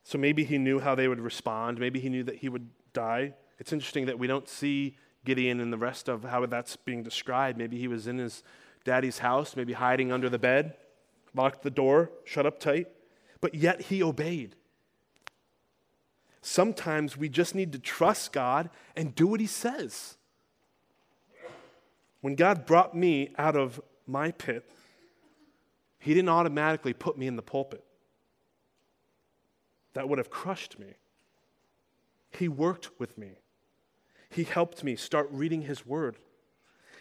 So 0.03 0.17
maybe 0.17 0.43
he 0.43 0.57
knew 0.57 0.79
how 0.79 0.95
they 0.95 1.07
would 1.07 1.19
respond. 1.19 1.79
Maybe 1.79 1.99
he 1.99 2.09
knew 2.09 2.23
that 2.23 2.37
he 2.37 2.49
would 2.49 2.69
die. 2.93 3.33
It's 3.59 3.73
interesting 3.73 4.05
that 4.07 4.17
we 4.17 4.27
don't 4.27 4.47
see 4.47 4.97
Gideon 5.25 5.59
and 5.59 5.71
the 5.71 5.77
rest 5.77 6.07
of 6.07 6.23
how 6.23 6.45
that's 6.45 6.75
being 6.75 7.03
described. 7.03 7.57
Maybe 7.57 7.77
he 7.77 7.87
was 7.87 8.07
in 8.07 8.17
his 8.17 8.43
daddy's 8.85 9.19
house, 9.19 9.55
maybe 9.55 9.73
hiding 9.73 10.11
under 10.11 10.29
the 10.29 10.39
bed 10.39 10.75
locked 11.33 11.63
the 11.63 11.69
door, 11.69 12.11
shut 12.25 12.45
up 12.45 12.59
tight, 12.59 12.87
but 13.41 13.55
yet 13.55 13.83
he 13.83 14.03
obeyed. 14.03 14.55
Sometimes 16.41 17.17
we 17.17 17.29
just 17.29 17.53
need 17.53 17.71
to 17.73 17.79
trust 17.79 18.31
God 18.31 18.69
and 18.95 19.13
do 19.13 19.27
what 19.27 19.39
he 19.39 19.47
says. 19.47 20.17
When 22.21 22.35
God 22.35 22.65
brought 22.65 22.95
me 22.95 23.33
out 23.37 23.55
of 23.55 23.79
my 24.05 24.31
pit, 24.31 24.69
he 25.99 26.13
didn't 26.13 26.29
automatically 26.29 26.93
put 26.93 27.17
me 27.17 27.27
in 27.27 27.35
the 27.35 27.41
pulpit. 27.41 27.83
That 29.93 30.07
would 30.07 30.17
have 30.17 30.29
crushed 30.29 30.79
me. 30.79 30.93
He 32.31 32.47
worked 32.47 32.89
with 32.99 33.17
me. 33.17 33.39
He 34.29 34.43
helped 34.43 34.83
me 34.83 34.95
start 34.95 35.27
reading 35.31 35.63
his 35.63 35.85
word. 35.85 36.17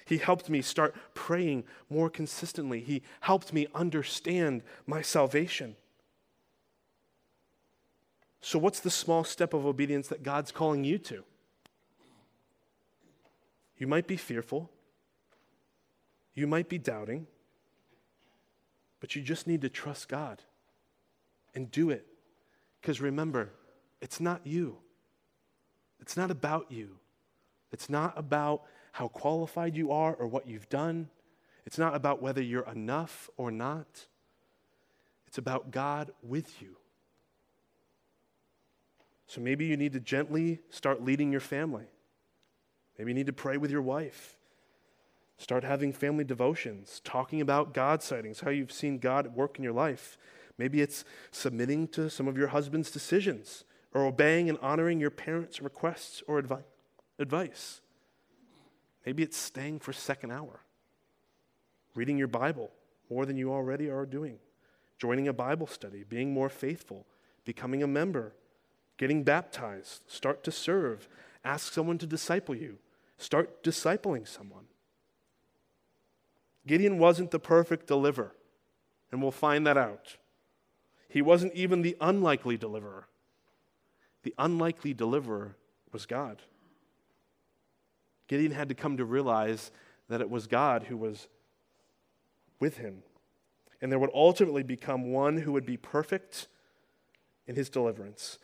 He 0.07 0.18
helped 0.18 0.48
me 0.48 0.62
start 0.62 0.96
praying 1.12 1.64
more 1.90 2.09
consistently. 2.09 2.81
He 2.81 3.02
helped 3.20 3.52
me 3.52 3.66
understand 3.74 4.62
my 4.87 5.02
salvation. 5.02 5.76
So, 8.40 8.59
what's 8.59 8.81
the 8.81 8.90
small 8.90 9.24
step 9.24 9.52
of 9.52 9.66
obedience 9.66 10.09
that 10.09 10.22
God's 10.22 10.50
calling 10.50 10.85
you 10.85 10.96
to? 10.98 11.24
You 13.76 13.87
might 13.87 14.07
be 14.07 14.16
fearful, 14.16 14.70
you 16.38 16.46
might 16.46 16.68
be 16.68 16.79
doubting, 16.79 17.27
but 19.01 19.16
you 19.16 19.22
just 19.22 19.46
need 19.46 19.61
to 19.62 19.68
trust 19.68 20.09
God 20.09 20.42
and 21.55 21.70
do 21.70 21.90
it. 21.90 22.07
Because 22.81 23.01
remember, 23.01 23.51
it's 24.01 24.20
not 24.20 24.46
you, 24.46 24.79
it's 26.01 26.16
not 26.16 26.31
about 26.31 26.70
you, 26.70 26.98
it's 27.72 27.90
not 27.90 28.16
about 28.16 28.62
how 28.92 29.09
qualified 29.09 29.77
you 29.77 29.90
are 29.90 30.14
or 30.14 30.27
what 30.27 30.46
you've 30.46 30.68
done. 30.68 31.09
It's 31.66 31.77
not 31.77 31.94
about 31.94 32.22
whether 32.22 32.40
you're 32.40 32.66
enough 32.66 33.29
or 33.37 33.51
not. 33.51 34.07
It's 35.27 35.37
about 35.37 35.70
God 35.70 36.12
with 36.22 36.62
you. 36.62 36.77
So 39.27 39.42
maybe 39.42 39.66
you 39.66 39.77
need 39.77 39.92
to 39.92 40.01
gently 40.01 40.61
start 40.70 41.05
leading 41.05 41.31
your 41.31 41.42
family. 41.42 41.85
Maybe 42.96 43.11
you 43.11 43.14
need 43.14 43.27
to 43.27 43.35
pray 43.35 43.59
with 43.59 43.70
your 43.70 43.83
wife. 43.83 44.38
Start 45.38 45.62
having 45.62 45.92
family 45.92 46.24
devotions, 46.24 47.01
talking 47.05 47.40
about 47.40 47.72
God 47.72 48.03
sightings, 48.03 48.40
how 48.40 48.51
you've 48.51 48.72
seen 48.72 48.98
God 48.98 49.35
work 49.37 49.57
in 49.57 49.64
your 49.64 49.72
life. 49.72 50.18
Maybe 50.59 50.83
it's 50.83 51.05
submitting 51.31 51.87
to 51.88 52.11
some 52.11 52.27
of 52.27 52.37
your 52.37 52.48
husband's 52.48 52.90
decisions 52.90 53.64
or 53.94 54.05
obeying 54.05 54.48
and 54.48 54.59
honoring 54.61 54.98
your 54.98 55.12
parents' 55.12 55.62
requests 55.62 56.24
or 56.27 56.42
advi- 56.42 56.64
advice. 57.20 57.81
Maybe 59.07 59.22
it's 59.22 59.37
staying 59.37 59.79
for 59.79 59.92
second 59.92 60.33
hour, 60.33 60.61
reading 61.94 62.18
your 62.18 62.29
Bible 62.29 62.72
more 63.09 63.24
than 63.24 63.37
you 63.37 63.53
already 63.53 63.88
are 63.88 64.05
doing, 64.05 64.38
joining 64.98 65.29
a 65.29 65.33
Bible 65.33 65.68
study, 65.68 66.05
being 66.07 66.33
more 66.33 66.48
faithful, 66.48 67.07
becoming 67.44 67.83
a 67.83 67.87
member, 67.87 68.35
getting 68.96 69.22
baptized, 69.22 70.03
start 70.09 70.42
to 70.42 70.51
serve, 70.51 71.09
ask 71.44 71.72
someone 71.72 71.96
to 71.98 72.07
disciple 72.07 72.57
you, 72.57 72.79
start 73.16 73.62
discipling 73.62 74.27
someone. 74.27 74.64
Gideon 76.68 76.98
wasn't 76.98 77.31
the 77.31 77.38
perfect 77.38 77.87
deliverer, 77.87 78.35
and 79.11 79.22
we'll 79.22 79.31
find 79.33 79.66
that 79.66 79.78
out. 79.78 80.18
He 81.09 81.22
wasn't 81.22 81.54
even 81.54 81.81
the 81.81 81.96
unlikely 81.98 82.59
deliverer. 82.59 83.09
The 84.22 84.35
unlikely 84.38 84.92
deliverer 84.92 85.57
was 85.92 86.04
God. 86.04 86.42
Gideon 88.28 88.52
had 88.52 88.68
to 88.68 88.74
come 88.74 88.98
to 88.98 89.07
realize 89.07 89.70
that 90.11 90.20
it 90.20 90.28
was 90.28 90.46
God 90.46 90.85
who 90.85 90.98
was 90.98 91.28
with 92.61 92.76
him. 92.76 93.02
And 93.81 93.90
there 93.90 93.98
would 93.98 94.11
ultimately 94.12 94.62
become 94.62 95.12
one 95.12 95.38
who 95.38 95.52
would 95.52 95.64
be 95.64 95.78
perfect 95.78 96.48
in 97.46 97.57
his 97.57 97.70
deliverance. 97.70 98.38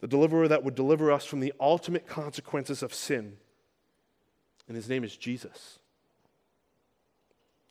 The 0.00 0.06
deliverer 0.06 0.48
that 0.48 0.64
would 0.64 0.74
deliver 0.74 1.12
us 1.12 1.26
from 1.26 1.40
the 1.40 1.52
ultimate 1.60 2.06
consequences 2.06 2.82
of 2.82 2.94
sin. 2.94 3.36
And 4.66 4.76
his 4.76 4.88
name 4.88 5.04
is 5.04 5.16
Jesus. 5.16 5.77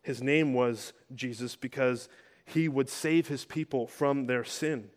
His 0.07 0.23
name 0.23 0.53
was 0.53 0.93
Jesus 1.13 1.57
because 1.57 2.07
he 2.45 2.69
would 2.69 2.87
save 2.87 3.27
his 3.27 3.43
people 3.43 3.87
from 3.87 4.25
their 4.25 4.45
sin. 4.45 4.89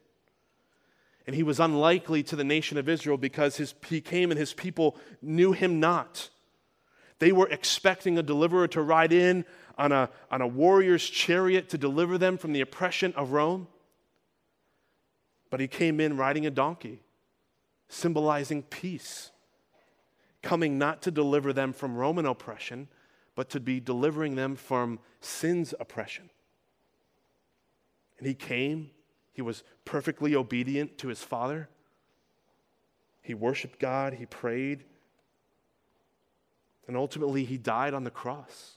And 1.26 1.34
he 1.34 1.42
was 1.42 1.58
unlikely 1.58 2.22
to 2.22 2.36
the 2.36 2.44
nation 2.44 2.78
of 2.78 2.88
Israel 2.88 3.16
because 3.16 3.56
his, 3.56 3.74
he 3.88 4.00
came 4.00 4.30
and 4.30 4.38
his 4.38 4.52
people 4.52 4.96
knew 5.20 5.50
him 5.50 5.80
not. 5.80 6.30
They 7.18 7.32
were 7.32 7.48
expecting 7.48 8.18
a 8.18 8.22
deliverer 8.22 8.68
to 8.68 8.82
ride 8.82 9.12
in 9.12 9.44
on 9.76 9.90
a, 9.90 10.10
on 10.30 10.42
a 10.42 10.46
warrior's 10.46 11.10
chariot 11.10 11.68
to 11.70 11.76
deliver 11.76 12.16
them 12.16 12.38
from 12.38 12.52
the 12.52 12.60
oppression 12.60 13.12
of 13.14 13.32
Rome. 13.32 13.66
But 15.50 15.58
he 15.58 15.66
came 15.66 15.98
in 15.98 16.18
riding 16.18 16.46
a 16.46 16.50
donkey, 16.50 17.02
symbolizing 17.88 18.62
peace, 18.62 19.32
coming 20.40 20.78
not 20.78 21.02
to 21.02 21.10
deliver 21.10 21.52
them 21.52 21.72
from 21.72 21.96
Roman 21.96 22.26
oppression, 22.26 22.86
but 23.40 23.48
to 23.48 23.58
be 23.58 23.80
delivering 23.80 24.34
them 24.34 24.54
from 24.54 24.98
sin's 25.22 25.72
oppression. 25.80 26.28
And 28.18 28.26
he 28.28 28.34
came, 28.34 28.90
he 29.32 29.40
was 29.40 29.64
perfectly 29.86 30.36
obedient 30.36 30.98
to 30.98 31.08
his 31.08 31.22
Father. 31.22 31.70
He 33.22 33.32
worshiped 33.32 33.78
God, 33.78 34.12
he 34.12 34.26
prayed, 34.26 34.84
and 36.86 36.98
ultimately, 36.98 37.46
he 37.46 37.56
died 37.56 37.94
on 37.94 38.04
the 38.04 38.10
cross. 38.10 38.76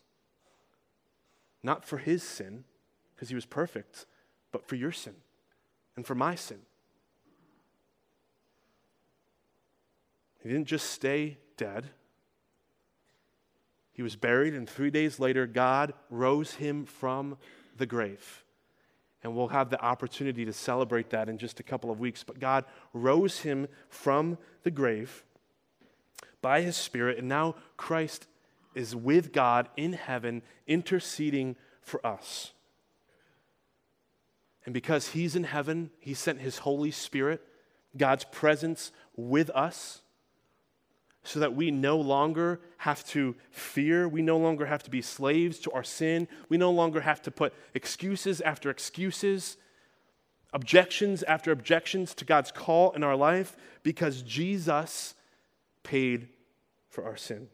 Not 1.62 1.84
for 1.84 1.98
his 1.98 2.24
sin, 2.24 2.64
because 3.14 3.28
he 3.28 3.36
was 3.36 3.46
perfect, 3.46 4.06
but 4.54 4.66
for 4.66 4.76
your 4.76 4.94
sin 4.94 5.16
and 5.98 6.08
for 6.08 6.16
my 6.16 6.36
sin. 6.36 6.60
He 10.42 10.48
didn't 10.48 10.68
just 10.68 10.90
stay 10.90 11.38
dead. 11.58 11.90
He 13.94 14.02
was 14.02 14.16
buried, 14.16 14.54
and 14.54 14.68
three 14.68 14.90
days 14.90 15.20
later, 15.20 15.48
God 15.48 15.94
rose 16.10 16.56
him 16.56 16.86
from 16.86 17.38
the 17.78 17.86
grave. 17.86 18.44
And 19.24 19.36
we'll 19.36 19.48
have 19.50 19.70
the 19.70 19.82
opportunity 19.82 20.44
to 20.46 20.54
celebrate 20.54 21.12
that 21.12 21.30
in 21.30 21.38
just 21.38 21.60
a 21.60 21.64
couple 21.64 21.90
of 21.90 22.00
weeks. 22.00 22.24
But 22.24 22.40
God 22.40 22.66
rose 22.92 23.40
him 23.40 23.68
from 23.88 24.38
the 24.64 24.72
grave 24.72 25.24
by 26.42 26.62
his 26.62 26.76
Spirit, 26.76 27.18
and 27.20 27.30
now 27.30 27.56
Christ 27.78 28.28
is 28.76 28.96
with 28.96 29.32
God 29.32 29.70
in 29.78 29.94
heaven, 29.94 30.42
interceding 30.68 31.56
for 31.82 32.06
us. 32.06 32.52
And 34.66 34.74
because 34.74 35.10
he's 35.10 35.36
in 35.36 35.44
heaven, 35.44 35.90
he 36.00 36.14
sent 36.14 36.40
his 36.40 36.60
Holy 36.60 36.92
Spirit, 36.92 37.42
God's 37.96 38.26
presence 38.26 38.92
with 39.16 39.50
us 39.52 40.03
so 41.24 41.40
that 41.40 41.56
we 41.56 41.72
no 41.72 41.98
longer 41.98 42.60
have 42.78 43.06
to 43.08 43.36
fear. 43.50 44.08
We 44.08 44.22
no 44.22 44.38
longer 44.38 44.66
have 44.66 44.84
to 44.84 44.90
be 44.90 45.02
slaves 45.02 45.60
to 45.60 45.72
our 45.72 45.84
sin. 45.84 46.28
We 46.50 46.58
no 46.58 46.72
longer 46.72 47.02
have 47.02 47.22
to 47.24 47.32
put 47.32 47.54
excuses 47.74 48.42
after 48.42 48.70
excuses, 48.70 49.58
objections 50.54 51.24
after 51.24 51.52
objections 51.52 52.14
to 52.16 52.26
God's 52.26 52.52
call 52.52 52.92
in 52.92 53.04
our 53.04 53.16
life 53.16 53.56
because 53.84 54.22
Jesus 54.22 55.16
paid 55.84 56.28
for 56.90 57.06
our 57.06 57.18
sin 57.18 57.48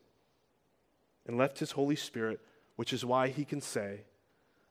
and 1.27 1.37
left 1.37 1.59
his 1.59 1.71
Holy 1.71 1.95
Spirit, 1.95 2.39
which 2.75 2.91
is 2.91 3.05
why 3.05 3.27
he 3.27 3.45
can 3.45 3.61
say, 3.61 4.01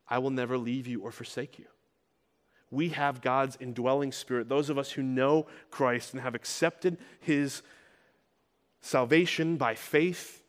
I 0.08 0.18
will 0.18 0.30
never 0.30 0.58
leave 0.58 0.88
you 0.88 1.02
or 1.02 1.12
forsake 1.12 1.58
you. 1.58 1.66
We 2.70 2.90
have 2.90 3.22
God's 3.22 3.56
indwelling 3.60 4.12
spirit, 4.12 4.48
those 4.48 4.68
of 4.68 4.76
us 4.76 4.90
who 4.90 5.02
know 5.02 5.46
Christ 5.70 6.12
and 6.12 6.22
have 6.22 6.34
accepted 6.34 6.98
his 7.20 7.62
salvation 8.80 9.56
by 9.56 9.74
faith, 9.74 10.42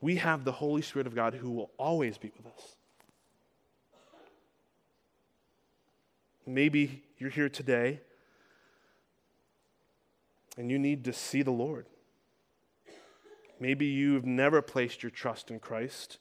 we 0.00 0.16
have 0.16 0.44
the 0.44 0.52
Holy 0.52 0.82
Spirit 0.82 1.06
of 1.06 1.14
God 1.14 1.34
who 1.34 1.50
will 1.50 1.70
always 1.78 2.18
be 2.18 2.30
with 2.36 2.46
us. 2.46 2.76
Maybe 6.46 7.02
you're 7.18 7.30
here 7.30 7.48
today 7.48 8.00
and 10.58 10.70
you 10.70 10.78
need 10.78 11.04
to 11.04 11.12
see 11.12 11.42
the 11.42 11.50
Lord. 11.50 11.86
Maybe 13.58 13.86
you've 13.86 14.26
never 14.26 14.60
placed 14.60 15.02
your 15.02 15.10
trust 15.10 15.50
in 15.50 15.58
Christ 15.58 16.18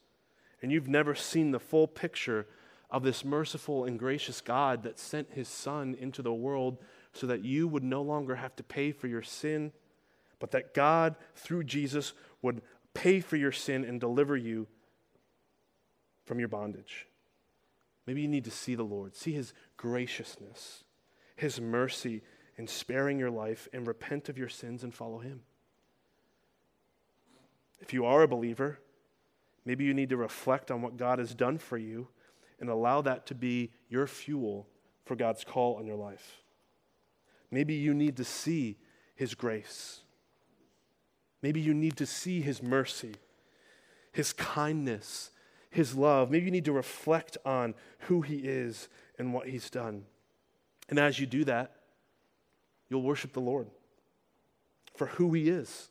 and 0.62 0.72
you've 0.72 0.88
never 0.88 1.14
seen 1.14 1.52
the 1.52 1.60
full 1.60 1.88
picture 1.88 2.48
of 2.90 3.04
this 3.04 3.26
merciful 3.26 3.84
and 3.84 4.00
gracious 4.00 4.40
God 4.40 4.84
that 4.84 4.98
sent 4.98 5.32
his 5.32 5.48
Son 5.48 5.96
into 6.00 6.22
the 6.22 6.34
world 6.34 6.78
so 7.12 7.28
that 7.28 7.44
you 7.44 7.68
would 7.68 7.84
no 7.84 8.02
longer 8.02 8.36
have 8.36 8.56
to 8.56 8.64
pay 8.64 8.92
for 8.92 9.08
your 9.08 9.24
sin 9.24 9.74
but 10.44 10.52
that 10.52 10.74
God, 10.74 11.16
through 11.36 11.64
Jesus, 11.64 12.12
would 12.42 12.62
pay 12.94 13.22
for 13.22 13.38
your 13.38 13.54
sin 13.54 13.86
and 13.86 13.98
deliver 13.98 14.36
you 14.36 14.68
from 16.26 16.38
your 16.38 16.50
bondage. 16.50 17.08
Maybe 18.06 18.24
you 18.24 18.28
need 18.28 18.44
to 18.44 18.52
see 18.52 18.76
the 18.76 18.84
Lord, 18.84 19.16
see 19.16 19.32
his 19.32 19.54
graciousness, 19.78 20.84
his 21.38 21.62
mercy 21.62 22.24
in 22.58 22.68
sparing 22.68 23.18
your 23.18 23.30
life, 23.30 23.70
and 23.72 23.88
repent 23.88 24.28
of 24.28 24.38
your 24.38 24.50
sins 24.50 24.84
and 24.84 24.94
follow 24.94 25.20
him. 25.20 25.44
If 27.80 27.94
you 27.94 28.06
are 28.06 28.22
a 28.24 28.28
believer, 28.28 28.80
maybe 29.64 29.86
you 29.86 29.94
need 29.94 30.10
to 30.10 30.18
reflect 30.18 30.72
on 30.72 30.82
what 30.82 30.98
God 30.98 31.20
has 31.20 31.34
done 31.34 31.58
for 31.58 31.78
you 31.78 32.10
and 32.60 32.70
allow 32.70 33.00
that 33.04 33.28
to 33.28 33.34
be 33.34 33.72
your 33.88 34.08
fuel 34.08 34.68
for 35.06 35.16
God's 35.16 35.46
call 35.46 35.78
on 35.78 35.86
your 35.86 35.96
life. 35.96 36.44
Maybe 37.50 37.76
you 37.76 37.94
need 37.94 38.18
to 38.18 38.26
see 38.26 38.76
his 39.16 39.36
grace. 39.36 40.03
Maybe 41.44 41.60
you 41.60 41.74
need 41.74 41.98
to 41.98 42.08
see 42.08 42.42
His 42.42 42.64
mercy, 42.64 43.16
His 44.12 44.34
kindness, 44.34 45.30
His 45.70 45.94
love. 45.94 46.32
Maybe 46.32 46.46
you 46.46 46.52
need 46.52 46.66
to 46.66 46.72
reflect 46.72 47.38
on 47.46 47.76
who 48.00 48.22
He 48.22 48.38
is 48.38 48.88
and 49.20 49.34
what 49.34 49.50
He's 49.50 49.70
done. 49.70 50.06
And 50.90 50.98
as 50.98 51.20
you 51.20 51.28
do 51.28 51.44
that, 51.44 51.76
you'll 52.90 53.04
worship 53.04 53.34
the 53.34 53.42
Lord 53.42 53.68
for 54.96 55.08
who 55.08 55.34
He 55.34 55.50
is 55.50 55.90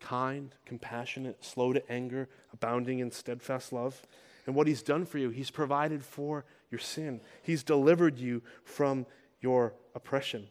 kind, 0.00 0.54
compassionate, 0.64 1.44
slow 1.44 1.74
to 1.74 1.92
anger, 1.92 2.26
abounding 2.54 3.00
in 3.00 3.10
steadfast 3.10 3.72
love. 3.72 4.00
And 4.46 4.54
what 4.54 4.66
He's 4.66 4.82
done 4.82 5.04
for 5.04 5.18
you, 5.18 5.30
He's 5.30 5.50
provided 5.50 6.02
for 6.02 6.44
your 6.70 6.78
sin, 6.78 7.20
He's 7.42 7.62
delivered 7.62 8.18
you 8.18 8.42
from 8.64 9.04
your 9.40 9.74
oppression. 9.94 10.48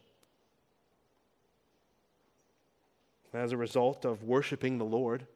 As 3.34 3.52
a 3.52 3.58
result 3.58 4.06
of 4.06 4.24
worshiping 4.24 4.78
the 4.78 4.86
Lord, 4.86 5.28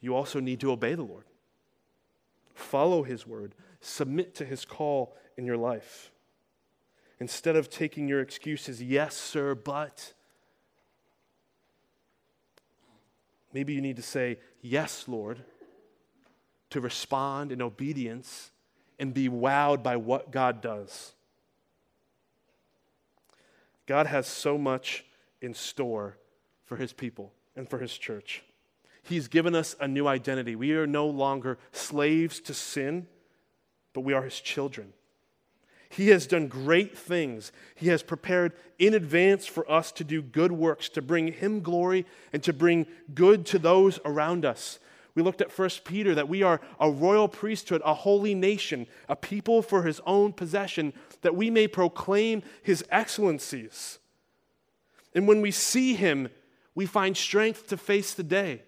you 0.00 0.14
also 0.14 0.40
need 0.40 0.60
to 0.60 0.70
obey 0.70 0.94
the 0.94 1.02
Lord. 1.02 1.24
Follow 2.54 3.02
His 3.02 3.26
word, 3.26 3.54
submit 3.80 4.34
to 4.36 4.44
His 4.44 4.64
call 4.64 5.16
in 5.36 5.44
your 5.44 5.56
life. 5.56 6.10
Instead 7.18 7.56
of 7.56 7.68
taking 7.68 8.08
your 8.08 8.20
excuses, 8.20 8.82
yes, 8.82 9.14
sir, 9.14 9.54
but, 9.54 10.14
maybe 13.52 13.74
you 13.74 13.80
need 13.80 13.96
to 13.96 14.02
say, 14.02 14.38
yes, 14.62 15.04
Lord, 15.06 15.44
to 16.70 16.80
respond 16.80 17.52
in 17.52 17.60
obedience 17.60 18.52
and 18.98 19.12
be 19.12 19.28
wowed 19.28 19.82
by 19.82 19.96
what 19.96 20.30
God 20.30 20.62
does. 20.62 21.12
God 23.90 24.06
has 24.06 24.28
so 24.28 24.56
much 24.56 25.04
in 25.42 25.52
store 25.52 26.16
for 26.64 26.76
his 26.76 26.92
people 26.92 27.32
and 27.56 27.68
for 27.68 27.78
his 27.78 27.98
church. 27.98 28.44
He's 29.02 29.26
given 29.26 29.56
us 29.56 29.74
a 29.80 29.88
new 29.88 30.06
identity. 30.06 30.54
We 30.54 30.74
are 30.74 30.86
no 30.86 31.08
longer 31.08 31.58
slaves 31.72 32.38
to 32.42 32.54
sin, 32.54 33.08
but 33.92 34.02
we 34.02 34.12
are 34.12 34.22
his 34.22 34.40
children. 34.40 34.92
He 35.88 36.10
has 36.10 36.28
done 36.28 36.46
great 36.46 36.96
things. 36.96 37.50
He 37.74 37.88
has 37.88 38.04
prepared 38.04 38.52
in 38.78 38.94
advance 38.94 39.48
for 39.48 39.68
us 39.68 39.90
to 39.90 40.04
do 40.04 40.22
good 40.22 40.52
works, 40.52 40.88
to 40.90 41.02
bring 41.02 41.32
him 41.32 41.60
glory 41.60 42.06
and 42.32 42.44
to 42.44 42.52
bring 42.52 42.86
good 43.12 43.44
to 43.46 43.58
those 43.58 43.98
around 44.04 44.44
us. 44.44 44.78
We 45.14 45.22
looked 45.22 45.40
at 45.40 45.56
1 45.56 45.70
Peter 45.84 46.14
that 46.14 46.28
we 46.28 46.42
are 46.42 46.60
a 46.78 46.90
royal 46.90 47.28
priesthood, 47.28 47.82
a 47.84 47.94
holy 47.94 48.34
nation, 48.34 48.86
a 49.08 49.16
people 49.16 49.62
for 49.62 49.82
his 49.82 50.00
own 50.06 50.32
possession, 50.32 50.92
that 51.22 51.34
we 51.34 51.50
may 51.50 51.66
proclaim 51.66 52.42
his 52.62 52.84
excellencies. 52.90 53.98
And 55.14 55.26
when 55.26 55.40
we 55.40 55.50
see 55.50 55.94
him, 55.94 56.28
we 56.74 56.86
find 56.86 57.16
strength 57.16 57.66
to 57.68 57.76
face 57.76 58.14
the 58.14 58.22
day. 58.22 58.62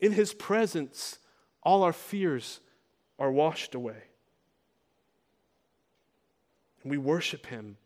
In 0.00 0.12
his 0.12 0.34
presence, 0.34 1.18
all 1.62 1.82
our 1.82 1.92
fears 1.92 2.60
are 3.18 3.30
washed 3.30 3.74
away. 3.74 4.02
And 6.82 6.90
we 6.90 6.98
worship 6.98 7.46
him 7.46 7.76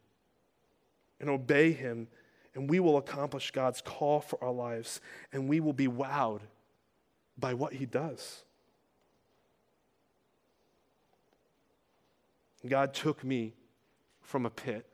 and 1.20 1.30
obey 1.30 1.72
him, 1.72 2.08
and 2.54 2.68
we 2.68 2.80
will 2.80 2.96
accomplish 2.96 3.50
God's 3.50 3.80
call 3.80 4.20
for 4.20 4.42
our 4.42 4.52
lives, 4.52 5.00
and 5.32 5.48
we 5.48 5.60
will 5.60 5.72
be 5.72 5.88
wowed 5.88 6.40
by 7.38 7.54
what 7.54 7.74
he 7.74 7.86
does. 7.86 8.42
God 12.66 12.94
took 12.94 13.22
me 13.22 13.54
from 14.22 14.44
a 14.44 14.50
pit 14.50 14.86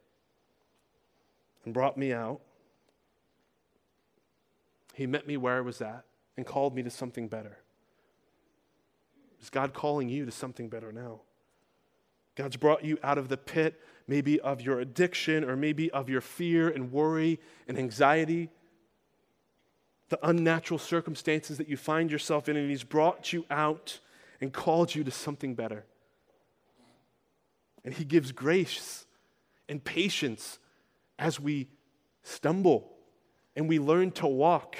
and 1.64 1.72
brought 1.72 1.96
me 1.96 2.12
out. 2.12 2.40
He 4.94 5.06
met 5.06 5.26
me 5.26 5.36
where 5.36 5.56
I 5.56 5.60
was 5.60 5.80
at 5.80 6.04
and 6.36 6.44
called 6.44 6.74
me 6.74 6.82
to 6.82 6.90
something 6.90 7.28
better. 7.28 7.58
Is 9.40 9.48
God 9.48 9.72
calling 9.72 10.08
you 10.08 10.26
to 10.26 10.30
something 10.30 10.68
better 10.68 10.92
now? 10.92 11.20
God's 12.34 12.56
brought 12.56 12.84
you 12.84 12.98
out 13.02 13.18
of 13.18 13.28
the 13.28 13.36
pit, 13.36 13.80
maybe 14.06 14.40
of 14.40 14.60
your 14.60 14.80
addiction 14.80 15.44
or 15.44 15.56
maybe 15.56 15.90
of 15.90 16.08
your 16.08 16.20
fear 16.20 16.68
and 16.68 16.92
worry 16.92 17.40
and 17.68 17.78
anxiety 17.78 18.50
the 20.12 20.28
unnatural 20.28 20.76
circumstances 20.76 21.56
that 21.56 21.70
you 21.70 21.76
find 21.78 22.10
yourself 22.10 22.46
in, 22.46 22.54
and 22.54 22.68
He's 22.68 22.84
brought 22.84 23.32
you 23.32 23.46
out 23.50 23.98
and 24.42 24.52
called 24.52 24.94
you 24.94 25.02
to 25.04 25.10
something 25.10 25.54
better. 25.54 25.86
And 27.82 27.94
He 27.94 28.04
gives 28.04 28.30
grace 28.30 29.06
and 29.70 29.82
patience 29.82 30.58
as 31.18 31.40
we 31.40 31.70
stumble 32.22 32.92
and 33.56 33.70
we 33.70 33.78
learn 33.78 34.10
to 34.10 34.26
walk. 34.26 34.76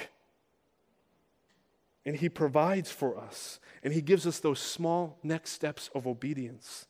And 2.05 2.15
He 2.15 2.29
provides 2.29 2.91
for 2.91 3.17
us, 3.17 3.59
and 3.81 3.91
He 3.91 4.01
gives 4.01 4.27
us 4.27 4.39
those 4.39 4.59
small 4.59 5.17
next 5.23 5.49
steps 5.49 5.89
of 5.95 6.05
obedience 6.05 6.85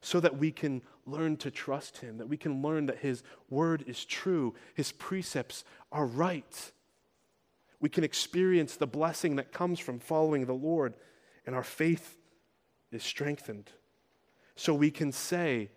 so 0.00 0.20
that 0.20 0.38
we 0.38 0.52
can 0.52 0.80
learn 1.04 1.36
to 1.36 1.50
trust 1.50 1.98
Him, 1.98 2.16
that 2.16 2.30
we 2.30 2.38
can 2.38 2.62
learn 2.62 2.86
that 2.86 3.00
His 3.00 3.22
word 3.50 3.84
is 3.86 4.06
true, 4.06 4.54
His 4.72 4.90
precepts 4.90 5.64
are 5.92 6.06
right 6.06 6.72
we 7.80 7.88
can 7.88 8.04
experience 8.04 8.76
the 8.76 8.86
blessing 8.86 9.36
that 9.36 9.52
comes 9.52 9.78
from 9.78 9.98
following 9.98 10.46
the 10.46 10.52
Lord 10.52 10.94
and 11.46 11.54
our 11.54 11.62
faith 11.64 12.18
is 12.92 13.02
strengthened. 13.02 13.70
So 14.54 14.74
we 14.74 14.90
can 14.90 15.12
say 15.12 15.70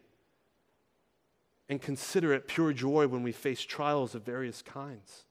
and 1.69 1.81
consider 1.81 2.33
it 2.33 2.47
pure 2.47 2.73
joy 2.73 3.07
when 3.07 3.23
we 3.23 3.31
face 3.31 3.61
trials 3.61 4.15
of 4.15 4.23
various 4.23 4.61
kinds, 4.61 5.23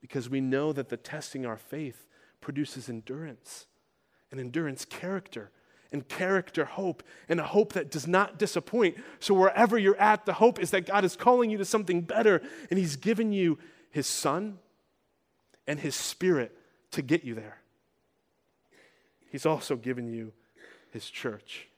because 0.00 0.30
we 0.30 0.40
know 0.40 0.72
that 0.72 0.88
the 0.88 0.96
testing 0.96 1.44
our 1.44 1.56
faith 1.56 2.06
produces 2.40 2.88
endurance, 2.88 3.66
and 4.30 4.38
endurance, 4.38 4.84
character, 4.84 5.50
and 5.90 6.08
character, 6.08 6.64
hope, 6.64 7.02
and 7.28 7.40
a 7.40 7.44
hope 7.44 7.72
that 7.72 7.90
does 7.90 8.06
not 8.06 8.38
disappoint. 8.38 8.96
So, 9.18 9.34
wherever 9.34 9.78
you're 9.78 10.00
at, 10.00 10.24
the 10.24 10.34
hope 10.34 10.60
is 10.60 10.70
that 10.70 10.86
God 10.86 11.04
is 11.04 11.16
calling 11.16 11.50
you 11.50 11.58
to 11.58 11.64
something 11.64 12.02
better, 12.02 12.40
and 12.70 12.78
He's 12.78 12.96
given 12.96 13.32
you 13.32 13.58
His 13.90 14.06
Son 14.06 14.58
and 15.66 15.80
His 15.80 15.94
Spirit 15.94 16.56
to 16.92 17.02
get 17.02 17.24
you 17.24 17.34
there. 17.34 17.58
He's 19.30 19.46
also 19.46 19.76
given 19.76 20.12
you 20.12 20.32
His 20.90 21.08
church. 21.10 21.68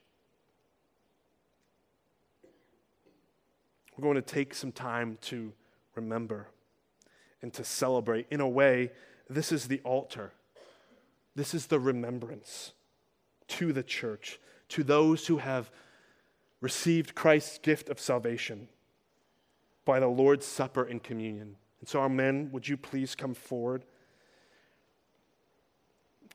We're 3.97 4.03
going 4.03 4.15
to 4.15 4.21
take 4.21 4.53
some 4.53 4.71
time 4.71 5.17
to 5.23 5.53
remember 5.95 6.47
and 7.41 7.51
to 7.53 7.63
celebrate. 7.63 8.27
In 8.29 8.41
a 8.41 8.47
way, 8.47 8.91
this 9.29 9.51
is 9.51 9.67
the 9.67 9.79
altar. 9.83 10.33
This 11.35 11.53
is 11.53 11.67
the 11.67 11.79
remembrance 11.79 12.73
to 13.47 13.73
the 13.73 13.83
church, 13.83 14.39
to 14.69 14.83
those 14.83 15.27
who 15.27 15.37
have 15.37 15.71
received 16.61 17.15
Christ's 17.15 17.57
gift 17.59 17.89
of 17.89 17.99
salvation 17.99 18.67
by 19.85 19.99
the 19.99 20.07
Lord's 20.07 20.45
Supper 20.45 20.83
and 20.83 21.01
communion. 21.01 21.55
And 21.79 21.87
so, 21.87 21.99
our 22.01 22.09
men, 22.09 22.49
would 22.51 22.67
you 22.67 22.77
please 22.77 23.15
come 23.15 23.33
forward? 23.33 23.83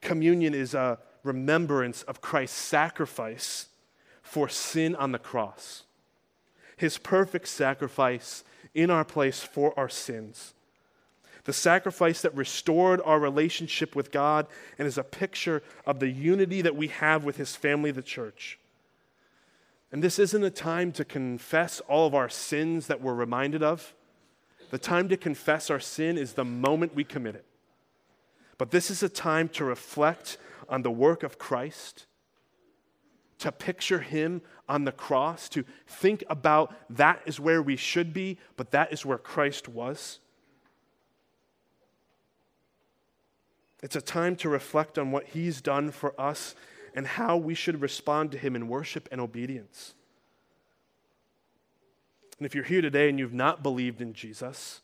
Communion 0.01 0.55
is 0.55 0.75
a 0.75 0.99
remembrance 1.23 2.03
of 2.03 2.21
Christ's 2.21 2.59
sacrifice 2.59 3.67
for 4.23 4.49
sin 4.49 4.95
on 4.97 5.13
the 5.13 5.19
cross, 5.19 5.85
his 6.77 6.99
perfect 6.99 7.49
sacrifice 7.49 8.45
in 8.75 8.91
our 8.91 9.05
place 9.05 9.41
for 9.41 9.79
our 9.79 9.89
sins. 9.89 10.55
The 11.45 11.53
sacrifice 11.53 12.23
that 12.23 12.35
restored 12.37 13.01
our 13.05 13.19
relationship 13.19 13.97
with 13.97 14.13
God 14.13 14.47
and 14.79 14.87
is 14.87 14.97
a 14.97 15.05
picture 15.05 15.63
of 15.85 15.99
the 15.99 16.09
unity 16.09 16.63
that 16.63 16.77
we 16.77 16.89
have 16.89 17.25
with 17.25 17.37
his 17.37 17.57
family, 17.57 17.91
the 17.91 18.03
church. 18.03 18.59
And 19.91 20.03
this 20.03 20.19
isn't 20.19 20.45
a 20.45 20.51
time 20.51 20.93
to 20.93 21.05
confess 21.05 21.81
all 21.81 22.07
of 22.07 22.15
our 22.15 22.29
sins 22.29 22.87
that 22.87 23.01
we're 23.01 23.15
reminded 23.15 23.63
of. 23.63 23.93
The 24.73 24.79
time 24.79 25.11
to 25.11 25.19
confess 25.19 25.69
our 25.69 25.79
sin 25.79 26.17
is 26.17 26.33
the 26.33 26.47
moment 26.47 26.95
we 26.95 27.05
commit 27.05 27.35
it. 27.35 27.45
But 28.57 28.71
this 28.71 28.91
is 28.91 29.03
a 29.03 29.09
time 29.11 29.51
to 29.51 29.67
reflect 29.67 30.39
on 30.67 30.81
the 30.81 30.91
work 30.91 31.23
of 31.23 31.39
Christ, 31.39 32.07
to 33.41 33.53
picture 33.53 33.99
Him 33.99 34.41
on 34.71 34.85
the 34.85 34.93
cross, 34.93 35.51
to 35.51 35.67
think 35.87 36.25
about 36.31 36.75
that 36.89 37.21
is 37.27 37.39
where 37.39 37.61
we 37.61 37.77
should 37.77 38.15
be, 38.15 38.39
but 38.57 38.71
that 38.71 38.95
is 38.95 39.05
where 39.05 39.19
Christ 39.19 39.69
was. 39.69 40.21
It's 43.83 43.97
a 43.97 44.01
time 44.01 44.37
to 44.37 44.49
reflect 44.49 44.99
on 44.99 45.11
what 45.11 45.27
He's 45.27 45.61
done 45.61 45.91
for 45.91 46.19
us 46.19 46.55
and 46.95 47.07
how 47.07 47.37
we 47.37 47.55
should 47.55 47.83
respond 47.83 48.33
to 48.33 48.39
Him 48.39 48.57
in 48.57 48.69
worship 48.69 49.07
and 49.13 49.21
obedience. 49.21 49.93
And 52.43 52.47
if 52.49 52.57
you're 52.57 52.65
here 52.65 52.81
today 52.81 53.09
and 53.09 53.21
you've 53.21 53.33
not 53.33 53.63
believed 53.63 54.03
in 54.03 54.15
Jesus 54.15 54.81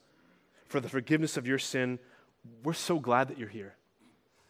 for 0.68 0.78
the 0.78 0.88
forgiveness 0.88 1.36
of 1.36 1.44
your 1.44 1.58
sin, 1.58 1.98
we're 2.62 2.72
so 2.72 3.00
glad 3.00 3.26
that 3.26 3.36
you're 3.36 3.48
here. 3.48 3.74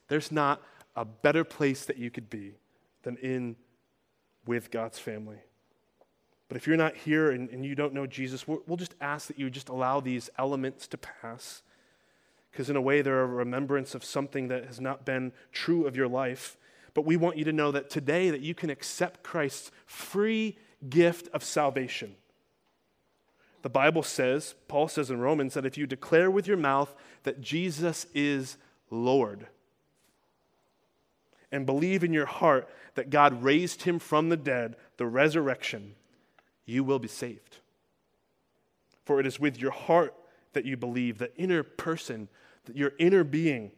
There's 0.08 0.30
not 0.30 0.60
a 0.94 1.06
better 1.06 1.42
place 1.42 1.86
that 1.86 1.96
you 1.96 2.10
could 2.10 2.28
be 2.28 2.56
than 3.04 3.16
in 3.16 3.56
with 4.44 4.70
God's 4.70 4.98
family. 4.98 5.38
But 6.48 6.58
if 6.58 6.66
you're 6.66 6.76
not 6.76 6.96
here 6.96 7.30
and, 7.30 7.48
and 7.48 7.64
you 7.64 7.74
don't 7.74 7.94
know 7.94 8.06
Jesus, 8.06 8.46
we'll, 8.46 8.60
we'll 8.66 8.76
just 8.76 8.94
ask 9.00 9.28
that 9.28 9.38
you 9.38 9.48
just 9.48 9.70
allow 9.70 10.00
these 10.00 10.28
elements 10.36 10.86
to 10.88 10.98
pass. 10.98 11.62
Because 12.50 12.68
in 12.68 12.76
a 12.76 12.82
way, 12.82 13.00
they're 13.00 13.22
a 13.22 13.26
remembrance 13.26 13.94
of 13.94 14.04
something 14.04 14.48
that 14.48 14.66
has 14.66 14.82
not 14.82 15.06
been 15.06 15.32
true 15.50 15.86
of 15.86 15.96
your 15.96 16.08
life. 16.08 16.58
But 16.92 17.06
we 17.06 17.16
want 17.16 17.38
you 17.38 17.44
to 17.46 17.54
know 17.54 17.72
that 17.72 17.88
today 17.88 18.28
that 18.28 18.42
you 18.42 18.54
can 18.54 18.68
accept 18.68 19.22
Christ's 19.22 19.70
free 19.86 20.58
gift 20.90 21.30
of 21.32 21.42
salvation. 21.42 22.14
The 23.62 23.68
Bible 23.68 24.02
says, 24.02 24.54
Paul 24.68 24.88
says 24.88 25.10
in 25.10 25.20
Romans, 25.20 25.54
that 25.54 25.66
if 25.66 25.76
you 25.76 25.86
declare 25.86 26.30
with 26.30 26.46
your 26.46 26.56
mouth 26.56 26.94
that 27.24 27.40
Jesus 27.40 28.06
is 28.14 28.56
Lord 28.90 29.46
and 31.50 31.66
believe 31.66 32.04
in 32.04 32.12
your 32.12 32.26
heart 32.26 32.68
that 32.94 33.10
God 33.10 33.42
raised 33.42 33.82
him 33.82 33.98
from 33.98 34.28
the 34.28 34.36
dead, 34.36 34.76
the 34.96 35.06
resurrection, 35.06 35.94
you 36.64 36.84
will 36.84 36.98
be 36.98 37.08
saved. 37.08 37.58
For 39.04 39.20
it 39.20 39.26
is 39.26 39.40
with 39.40 39.58
your 39.58 39.70
heart 39.70 40.14
that 40.52 40.64
you 40.64 40.76
believe, 40.76 41.18
the 41.18 41.34
inner 41.36 41.62
person, 41.62 42.28
your 42.72 42.92
inner 42.98 43.24
being, 43.24 43.72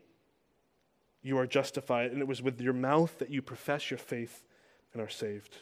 you 1.23 1.39
are 1.39 1.47
justified. 1.47 2.11
And 2.11 2.21
it 2.21 2.27
was 2.27 2.43
with 2.43 2.61
your 2.61 2.73
mouth 2.73 3.19
that 3.19 3.31
you 3.31 3.43
profess 3.43 3.91
your 3.91 3.99
faith 3.99 4.43
and 4.93 5.01
are 5.01 5.09
saved. 5.09 5.59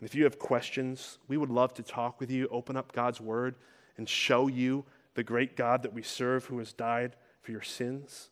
And 0.00 0.08
if 0.08 0.14
you 0.14 0.24
have 0.24 0.38
questions, 0.38 1.18
we 1.28 1.36
would 1.36 1.50
love 1.50 1.74
to 1.74 1.82
talk 1.82 2.20
with 2.20 2.30
you, 2.30 2.48
open 2.50 2.76
up 2.76 2.92
God's 2.92 3.20
word, 3.20 3.54
and 3.98 4.08
show 4.08 4.48
you 4.48 4.84
the 5.14 5.22
great 5.22 5.56
God 5.56 5.82
that 5.82 5.92
we 5.92 6.02
serve 6.02 6.46
who 6.46 6.58
has 6.58 6.72
died 6.72 7.16
for 7.42 7.52
your 7.52 7.62
sins. 7.62 8.30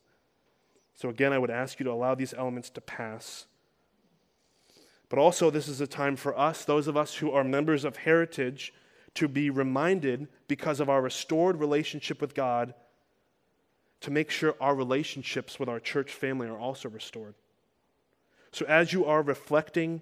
So, 0.94 1.11
again, 1.11 1.33
I 1.33 1.38
would 1.38 1.50
ask 1.50 1.78
you 1.78 1.85
to 1.85 1.92
allow 1.92 2.14
these 2.14 2.33
elements 2.33 2.70
to 2.70 2.81
pass. 2.81 3.46
But 5.11 5.18
also, 5.18 5.50
this 5.50 5.68
is 5.68 5.81
a 5.81 5.87
time 5.87 6.16
for 6.16 6.37
us, 6.38 6.64
those 6.64 6.88
of 6.88 6.96
us 6.96 7.16
who 7.16 7.31
are 7.31 7.44
members 7.44 7.85
of 7.85 7.98
Heritage, 7.98 8.72
to 9.14 9.28
be 9.28 9.50
reminded, 9.50 10.28
because 10.48 10.81
of 10.81 10.88
our 10.88 11.02
restored 11.02 11.57
relationship 11.57 12.20
with 12.20 12.35
God, 12.35 12.72
to 14.00 14.11
make 14.11 14.31
sure 14.31 14.54
our 14.61 14.74
relationships 14.74 15.59
with 15.59 15.68
our 15.68 15.81
church 15.81 16.12
family 16.12 16.48
are 16.48 16.59
also 16.59 16.88
restored. 16.88 17.35
So, 18.52 18.64
as 18.66 18.92
you 18.92 19.04
are 19.04 19.22
reflecting, 19.22 20.00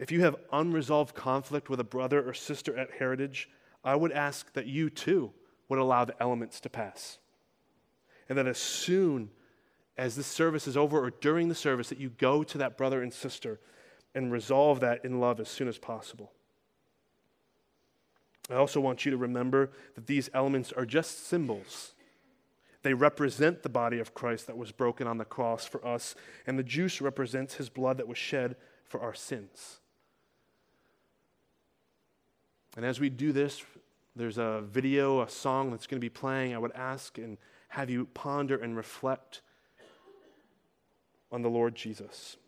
if 0.00 0.10
you 0.10 0.22
have 0.22 0.34
unresolved 0.50 1.14
conflict 1.14 1.68
with 1.68 1.78
a 1.78 1.84
brother 1.84 2.26
or 2.26 2.32
sister 2.32 2.74
at 2.76 2.90
Heritage, 2.90 3.50
I 3.84 3.94
would 3.94 4.12
ask 4.12 4.50
that 4.54 4.66
you 4.66 4.88
too 4.88 5.30
would 5.68 5.78
allow 5.78 6.06
the 6.06 6.20
elements 6.20 6.58
to 6.60 6.70
pass. 6.70 7.18
And 8.26 8.38
that 8.38 8.46
as 8.46 8.56
soon 8.56 9.30
as 9.98 10.16
this 10.16 10.26
service 10.26 10.66
is 10.66 10.76
over 10.76 10.98
or 10.98 11.10
during 11.10 11.50
the 11.50 11.54
service 11.54 11.90
that 11.90 12.00
you 12.00 12.08
go 12.08 12.42
to 12.42 12.58
that 12.58 12.78
brother 12.78 13.02
and 13.02 13.12
sister 13.12 13.60
and 14.14 14.32
resolve 14.32 14.80
that 14.80 15.04
in 15.04 15.20
love 15.20 15.38
as 15.38 15.50
soon 15.50 15.68
as 15.68 15.76
possible. 15.76 16.32
I 18.48 18.54
also 18.54 18.80
want 18.80 19.04
you 19.04 19.10
to 19.10 19.18
remember 19.18 19.70
that 19.96 20.06
these 20.06 20.30
elements 20.32 20.72
are 20.72 20.86
just 20.86 21.26
symbols. 21.26 21.92
They 22.82 22.94
represent 22.94 23.62
the 23.62 23.68
body 23.68 23.98
of 23.98 24.14
Christ 24.14 24.46
that 24.46 24.56
was 24.56 24.72
broken 24.72 25.06
on 25.06 25.18
the 25.18 25.26
cross 25.26 25.66
for 25.66 25.86
us, 25.86 26.14
and 26.46 26.58
the 26.58 26.64
juice 26.64 27.02
represents 27.02 27.54
his 27.56 27.68
blood 27.68 27.98
that 27.98 28.08
was 28.08 28.16
shed 28.16 28.56
for 28.86 29.00
our 29.00 29.14
sins. 29.14 29.79
And 32.80 32.86
as 32.86 32.98
we 32.98 33.10
do 33.10 33.30
this, 33.30 33.62
there's 34.16 34.38
a 34.38 34.62
video, 34.62 35.20
a 35.20 35.28
song 35.28 35.70
that's 35.70 35.86
going 35.86 35.98
to 35.98 36.00
be 36.00 36.08
playing. 36.08 36.54
I 36.54 36.58
would 36.58 36.72
ask 36.72 37.18
and 37.18 37.36
have 37.68 37.90
you 37.90 38.06
ponder 38.06 38.56
and 38.56 38.74
reflect 38.74 39.42
on 41.30 41.42
the 41.42 41.50
Lord 41.50 41.74
Jesus. 41.74 42.38